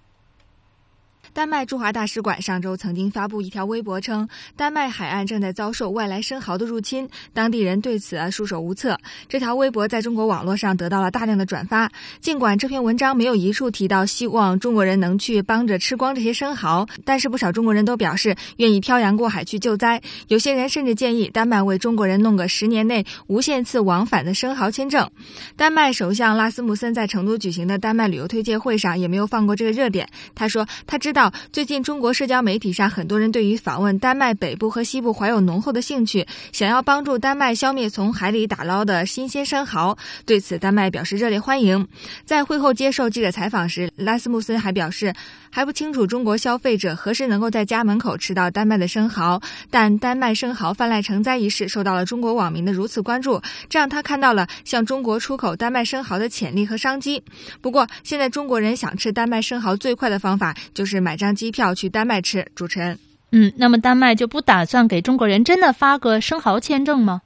[1.32, 8.99] 丹麦驻华大使馆上周曾经发布一条微博称，丹麦海岸正在遭受外来生蚝的入侵，当地人对此啊束手无策。
[9.27, 11.91] 这条微博在中国网络上得到了大量的转发。
[12.19, 20.01] 尽管这篇文章没有一处提到希望中国人能去帮着吃光这些生蚝，但是不少中国人都表示愿意漂洋过海去救灾。
[20.30, 25.07] 有些人甚至建议丹麦为中国人弄个十年内无限次往返的生蚝签证。
[25.55, 30.09] 丹麦首相拉斯穆森在成都举行的丹麦旅游推介会上也没有放过这个热点。
[30.34, 31.18] 他说他知道。
[31.51, 39.97] 最近中国社交媒体上很多人对于访问丹麦北部和西部怀有浓厚的兴趣，想要帮助丹麦消灭从海里打捞的新鲜生蚝。
[40.26, 41.88] 对此，丹麦表示热烈欢迎。
[42.24, 45.13] 在会后接受记者采访时，拉斯穆森还表示，
[45.51, 57.23] 还不清楚中国消费者何时能够在家门口吃到丹麦的生蚝，但丹麦生蚝泛滥成灾一事受到了中国网民的如此关注，这让他看到了向中国出口丹麦生蚝的潜力和商机。
[57.61, 62.47] 不过，现在中国人想吃丹麦生蚝最快的方法就是买张机票去丹麦吃。
[62.55, 62.99] 主持人，
[63.31, 67.21] 嗯，那么丹麦就不打算给中国人真的发个生蚝签证吗？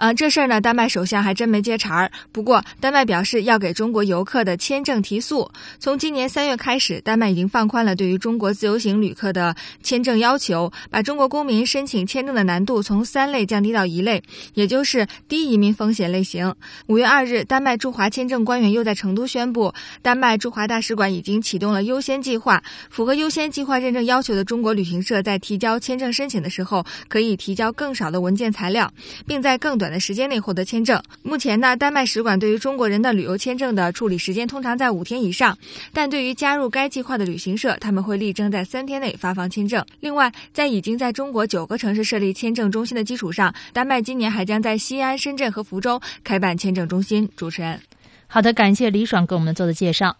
[0.00, 2.10] 啊，这事儿呢，丹麦首相还真没接茬儿。
[2.32, 5.50] 不过，丹麦表示要给中国游客的签证提速。
[5.78, 14.22] 从今年三月开始，丹麦已经放宽了对于中国自由行旅客的签证要求，把中国公民申请签证的难度从三类降低到一类，
[14.54, 16.54] 也就是低移民风险类型。
[16.86, 19.70] 五月二日，丹麦驻华签证官员又在成都宣布，
[20.00, 28.90] 丹麦驻华大使馆已经启动了优先计划，符合优先计划认证要求的中国旅行社在提交签证申请的时候，可以提交更少的文件材料，
[29.26, 29.89] 并在更短。
[29.90, 31.02] 的时间内获得签证。
[31.22, 35.56] 目前呢，丹麦使馆对于中国人的旅游签证的处理时间通常在五天以上，
[35.92, 39.84] 但对于加入该计划的旅行社，他们会力争在三天内发放签证。
[40.00, 47.28] 另外，在已经在中国九个城市设立签证中心的基础上，丹麦今年还将在西安、深圳和福州开办签证中心。
[47.36, 47.80] 主持人，
[48.26, 50.16] 好的，感谢李爽给我们做的介绍。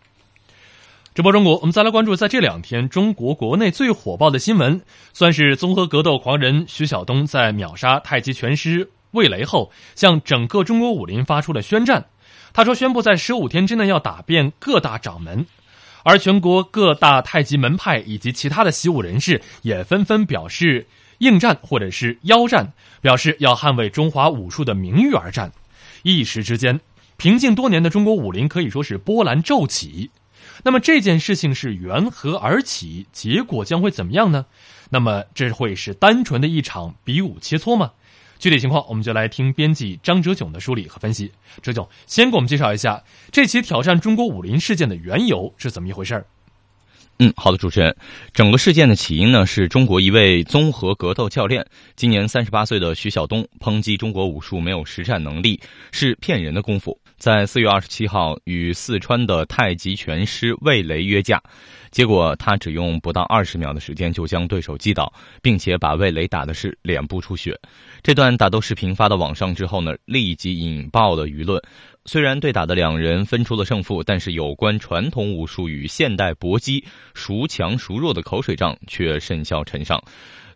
[1.12, 4.80] 直播中国，我们再来关注在这两天中国国内最火爆的新闻，
[5.12, 8.88] 算是综合格斗狂人徐晓东在秒杀太极拳师。
[9.12, 12.06] 魏雷后向整个中国武林发出了宣战，
[12.52, 15.46] 他说宣布在十五天之内要打遍各大掌门，
[16.04, 20.86] 而全国各大太极门派以及其他的习武人士也纷纷表示
[21.18, 25.52] 应战或者是邀战，表示要捍卫中华武术的名誉而战。
[26.02, 26.80] 一时之间，
[27.16, 30.10] 平静多年的中国武林可以说是波澜骤起。
[30.62, 33.06] 那么这件事情是缘何而起？
[33.12, 34.46] 结果将会怎么样呢？
[34.90, 37.92] 那么这会是单纯的一场比武切磋吗？
[38.40, 41.30] 具体情况，我们就来听编辑张哲炯的梳理和分析。
[41.62, 46.26] 哲炯先给我们介绍一下这起挑战中国武林事件的缘由是怎么一回事儿。
[47.22, 47.94] 嗯，好的，主持人，
[48.32, 55.60] 整个事件的起因呢，是中国一位综合格斗教练，今年三十八岁的徐晓东抨击中国武术没有实战能力，
[55.92, 56.98] 是骗人的功夫。
[57.18, 61.42] 在四月二十七号与四川的太极拳师魏雷约架，
[61.90, 65.12] 结果他只用不到二十秒的时间就将对手击倒，
[65.42, 67.58] 并且把魏雷打的是脸部出血。
[68.02, 71.60] 这段打斗视频发到网上之后呢，立即引爆了舆论。
[72.06, 76.82] 虽然对打的两人分出了胜负，但是有关传统武术与现代搏击
[77.14, 80.02] 孰强孰弱的口水仗却甚嚣尘上。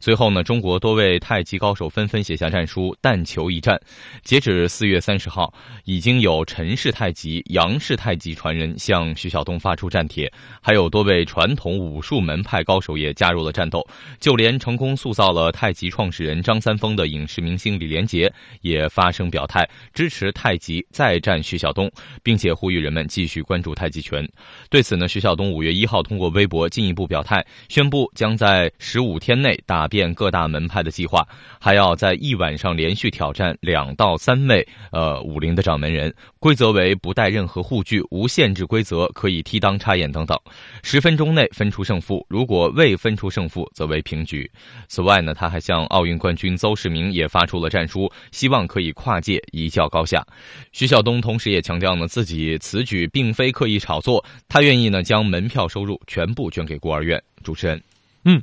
[0.01, 3.81] 随后呢，中国多位太极高手纷纷写下战书，但求一战。
[4.23, 5.53] 截止四月三十号，
[5.85, 10.31] 已经有陈氏太极、杨氏太极传人向徐晓东发出战帖，
[10.61, 13.83] 还有多位传统武术门派高手也加入了战斗。
[14.21, 18.31] 就连成功塑造了太极创始人张三丰的影视明星李连杰
[18.61, 21.91] 也发声表态，支持太极再战徐晓东，
[22.23, 24.23] 并且呼吁人们继续关注太极拳。
[24.69, 29.89] 对此呢，徐晓东五月一号通过微博进一步表态，宣布将在十五天内打。
[29.95, 31.25] 遍各大门派的计划，
[31.61, 40.37] 还要在一晚上连续挑战两到三位呃武林的掌门人，规则为不带任何护具，无限制规则，可以踢裆插眼等等。
[40.83, 44.51] 十分钟内分出胜负，如果未分出胜负，则为平局。
[44.89, 50.27] 此外呢，他还向奥运冠军邹市明也发出了战书，希望可以跨界一较高下。
[50.73, 57.23] 徐晓东同时也强调呢，自己此举并非刻意炒作，他愿意呢将门票收入全部捐给孤儿院。
[57.45, 57.81] 主持人，
[58.25, 58.43] 嗯。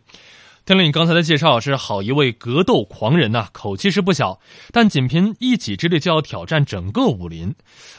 [0.72, 4.40] 听了你刚才的介绍，是好一位格斗狂人呐，口气是不小，
[4.72, 7.54] 但仅凭一己之力就要挑战整个武林。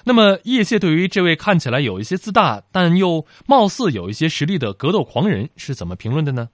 [0.04, 6.48] 那么，业界对于这位看起来有一些自大，但又貌似有一些实力的格斗狂人是怎么评论的呢？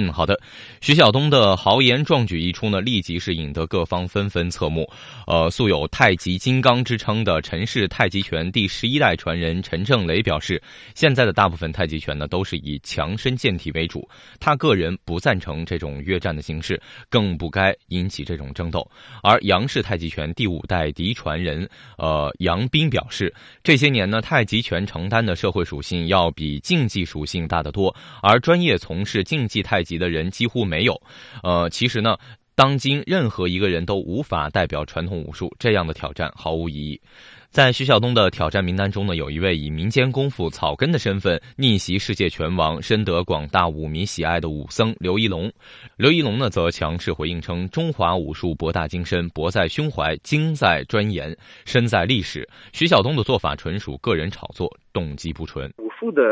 [0.00, 0.40] 嗯，好的。
[0.80, 4.88] 徐晓东的豪言壮举一出呢，立即是引得各方纷纷侧目。
[5.26, 10.62] 呃，素有“太极金刚”之称的陈氏太极拳第十一代传人陈正雷表示，
[10.94, 18.88] 现在的大部分太极拳呢都是以强身健体为主，他个人不赞成这种约战的形式，更不该引起这种争斗。
[19.24, 23.34] 而杨氏太极拳第五代嫡传人呃杨斌表示，
[23.64, 27.92] 这些年呢，太极拳承担的社会属性要比竞技属性大得多，
[28.22, 29.84] 而专业从事竞技太。
[29.88, 31.00] 级的人几乎没有，
[31.42, 32.18] 呃，其实呢，
[32.54, 37.00] 当今任何一个人都无法代表传统武术，这样的挑战毫无意义。
[37.48, 45.50] 在徐晓东的挑战名单中呢，有一位以民间功夫草根的身份逆袭世界拳王、深得广大武迷喜爱的武僧刘一龙。
[45.96, 51.34] 刘一龙呢，则强势回应称：“中华武术博大精深，博在胸怀，精在钻研，
[51.64, 55.72] 深在历史。”徐晓东的做法纯属个人炒作，动机不纯。
[55.78, 56.22] 武术的。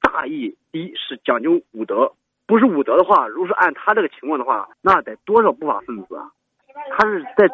[0.00, 1.94] 大义，一是讲究武德，
[2.48, 6.32] 不是武德的话，如果是按他这个情况的话，那得多少不法分子啊？
[6.96, 7.46] 他是在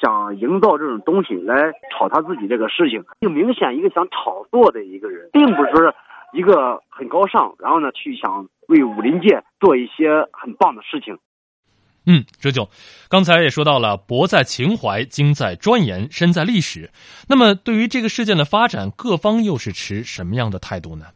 [0.00, 5.94] 想营造这种东西来炒他自己这个事情，就明显一个想炒作的一个人，并不是说
[6.32, 11.18] 一个很高尚，然后呢去想为武林界做一些很棒的事情。
[12.06, 12.68] 嗯，哲炯，
[13.10, 16.90] 刚才也说到了，博在情怀，精在钻研，深在历史。
[17.28, 21.06] 那么，对于这个事件的发展，各方又是持什么样的态度呢？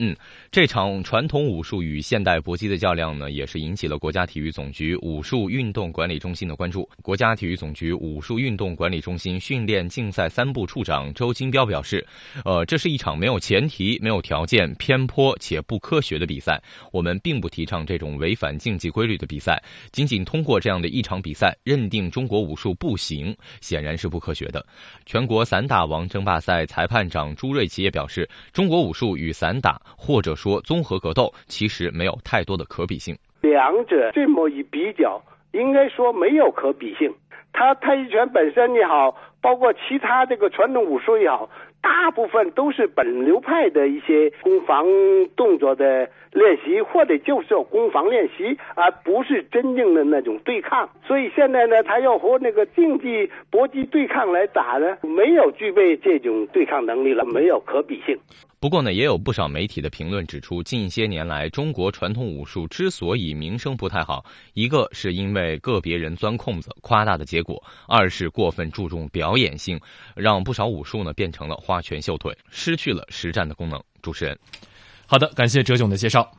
[0.00, 0.14] 嗯，
[0.50, 6.88] 这场传统武术与现代搏击的较量呢，也是引起了国家体育总局武术运动管理中心的关注。
[7.00, 12.04] 国家体育总局武术运动管理中心训练竞赛三部处长周金彪表示
[12.44, 16.60] ：“呃，这是一场没有前提、没有条件、偏颇且不科学的比赛。
[16.90, 19.62] 我们并不提倡这种违反竞技规律的比赛。
[19.92, 24.66] 仅仅通过这样的一场比赛认定中国武术不行，显然是不科学的。”
[25.06, 35.22] 全国散打王争霸赛裁判长朱瑞奇也表示：“中国武术与散打。”或者说综合格斗其实没有太多的可比性，两者这么一比较，
[35.52, 37.14] 应该说没有可比性。
[37.52, 41.48] 他太极拳本身也好，包括其他这个传统武术也好，
[41.84, 44.86] 大部分都是本流派的一些攻防
[45.36, 46.08] 动作的。
[46.34, 50.90] 练习或者就是攻防练习，而不是真正的那种对抗。
[51.06, 58.18] 所以现在呢，他要和那个竞技搏击对抗来打呢，没有具备这种对抗能力了，没有可比性。
[58.58, 64.24] 不过呢，也有不少媒体的评论指出，近些年来中国传统武术之所以名声不太好，
[64.54, 69.78] 一个是因为个别人钻空子、夸大的结果；二是过分注重表演性，
[70.16, 73.82] 让不少武术呢变成了花拳绣腿，失去了实战的功能。
[74.02, 74.38] 主持人。
[75.06, 76.30] 好的，感谢哲炯的介绍。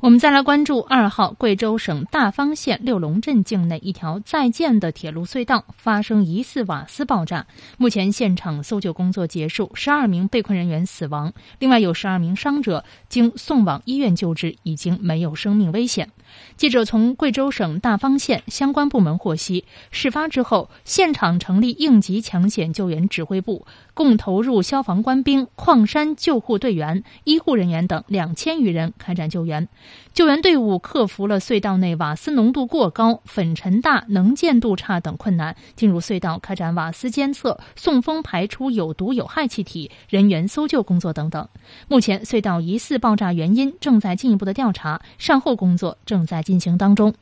[0.00, 7.46] 我们再来关注二号，贵州省大方县六龙镇境内一条在建的铁路隧道发生疑似瓦斯爆炸，
[7.78, 16.10] 目前现场搜救工作结束，十二名被困人员死亡，另外有十二名伤者经送往医院救治，已经没有生命危险。
[16.56, 29.68] 记者从贵州省大方县相关部门获悉，事发之后，现场成立应急抢险救援指挥部，共投入消防官兵、矿山救护队员、医护人员等两千余人开展救援。
[30.12, 41.48] 救援队伍克服了隧道内瓦斯浓度过高、粉尘大、能见度差等困难，进入隧道开展瓦斯监测、送风排出有毒有害气体、人员搜救工作等等。
[41.88, 47.14] 目前，隧道疑似爆炸原因正在进一步的调查，善后工作正在进行当中。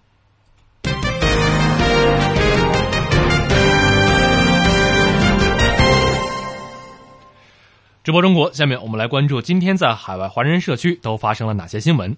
[8.05, 12.17] 直播中国，下面我们来关注今天在海外华人社区都发生了哪些新闻。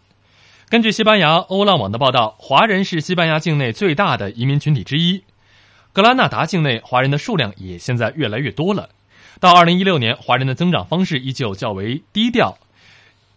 [0.70, 5.22] 根据西班牙欧浪网的报道，华人是西班牙境内最大的移民群体之一。
[5.92, 8.88] 格拉纳达境内华人的数量也现在越来越多了。
[9.40, 12.56] 到二零一六年，华人的增长方式依旧较为低调。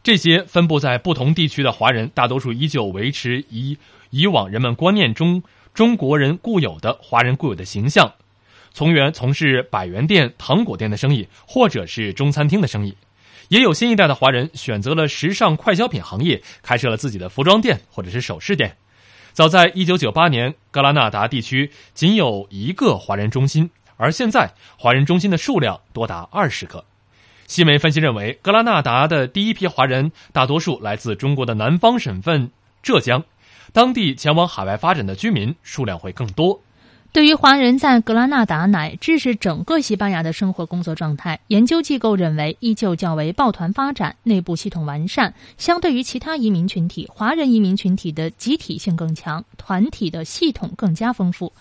[0.01, 3.77] 这些分布在不同地区的华人，大多数依旧维持以
[4.09, 5.43] 以往人们观念中
[5.73, 8.13] 中国人固有的华人固有的形象，
[8.77, 12.95] 从原从事百元店、糖果店的生意，或者是中餐厅的生意。
[13.47, 18.77] 也有新一代的华人选择了时尚快消品行业，开设了自己的服装店或者是首饰店。
[19.33, 26.85] 早在1998年，格拉纳达地区仅有一个华人中心，而现在华人中心的数量多达二十个。
[27.47, 32.51] 西媒分析认为，格拉纳达的第一批华人大多数来自中国的南方省份
[32.83, 33.23] 浙江，
[33.73, 36.61] 当地前往海外发展的居民数量会更多。
[37.13, 45.33] 对于华人在格拉纳达乃至是整个西班牙的生活工作状态，研究机构认为依旧较为抱团发展，内部系统完善。
[45.57, 51.53] 相对于其他移民群体，华人移民群体的集体性更强，团体的系统更加丰富。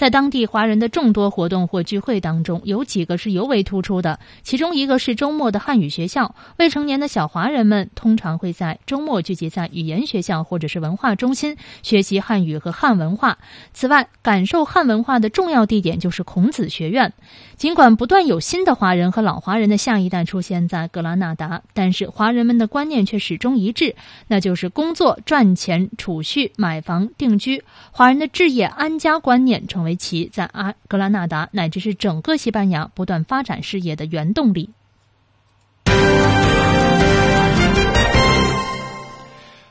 [0.00, 4.18] 在当地华人的众多活动或聚会当中，有几个是尤为突出的。
[4.42, 13.36] 其中一个是周末的汉语学校，未成年的小华人们通常会在周末聚集在语言学校或者是文化中心学习汉语和汉文化。
[13.74, 17.12] 此外，感受汉文化的重要地点就是孔子学院。
[17.60, 23.96] 尽管不断有新的华人和老华人的下一代出现在格拉纳达，但是华人们的观念却始终一致，
[24.28, 27.62] 那就是工作、赚钱、储蓄、买房、定居。
[27.90, 29.94] 华人的置业安家观念成为。
[29.94, 34.70] 其在阿格拉纳达乃至是整个西班牙不断发展事业的原动力。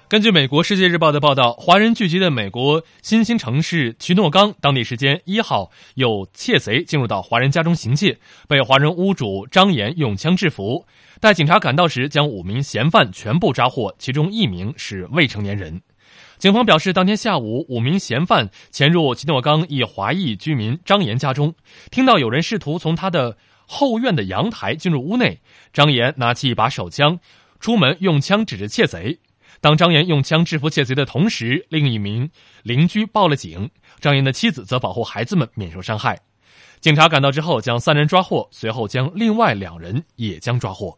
[0.10, 10.84] 根据美国《世界日报》的报道，华人聚集的美国新兴城市奇诺冈，当地时间一号有窃贼进入到华人家中行窃，被华人屋主张岩用枪制服。
[11.20, 15.80] 待警察赶到时，将五名嫌犯全部抓获，其中一名是未成年人。
[16.40, 21.54] 警方表示，当天下午，五名嫌犯潜入奇诺冈一华裔居民张岩家中，
[21.92, 23.38] 听到有人试图从他的
[23.68, 25.40] 后院的阳台进入屋内，
[25.72, 27.20] 张岩拿起一把手枪，
[27.60, 29.20] 出门用枪指着窃贼。
[29.62, 32.30] 当张岩用枪制服窃贼的同时，另一名
[32.64, 33.70] 邻居报了警。
[34.00, 36.20] 张岩的妻子则保护孩子们免受伤害。
[36.80, 40.98] 警察赶到之后，将三人抓获，随后将另外两人也将抓获。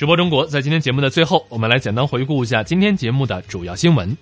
[0.00, 4.16] 直播中国，在今天节目的最后，我们来简单回顾一下今天节目的主要新闻。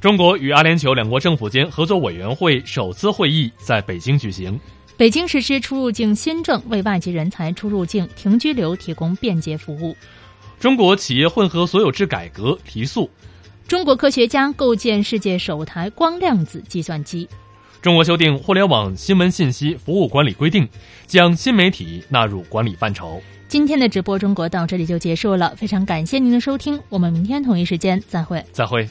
[0.00, 4.56] 中国与阿联酋两国政府间合作委员会首次会议在北京举行。
[4.96, 9.96] 北京实施出入境新政，为外籍人才出入境、停居留提供便捷服务。
[10.60, 13.10] 中国企业混合所有制改革提速。
[13.66, 17.28] 中国科学家构建世界首台光量子计算机。
[17.82, 20.64] 中国修订《互联网新闻信息服务管理规定》，
[21.08, 23.20] 将新媒体纳入管理范畴。
[23.48, 28.44] 今天的直播中国到这里就结束了非常感谢您的收听我们明天同一时间再会。
[28.52, 28.86] 再会。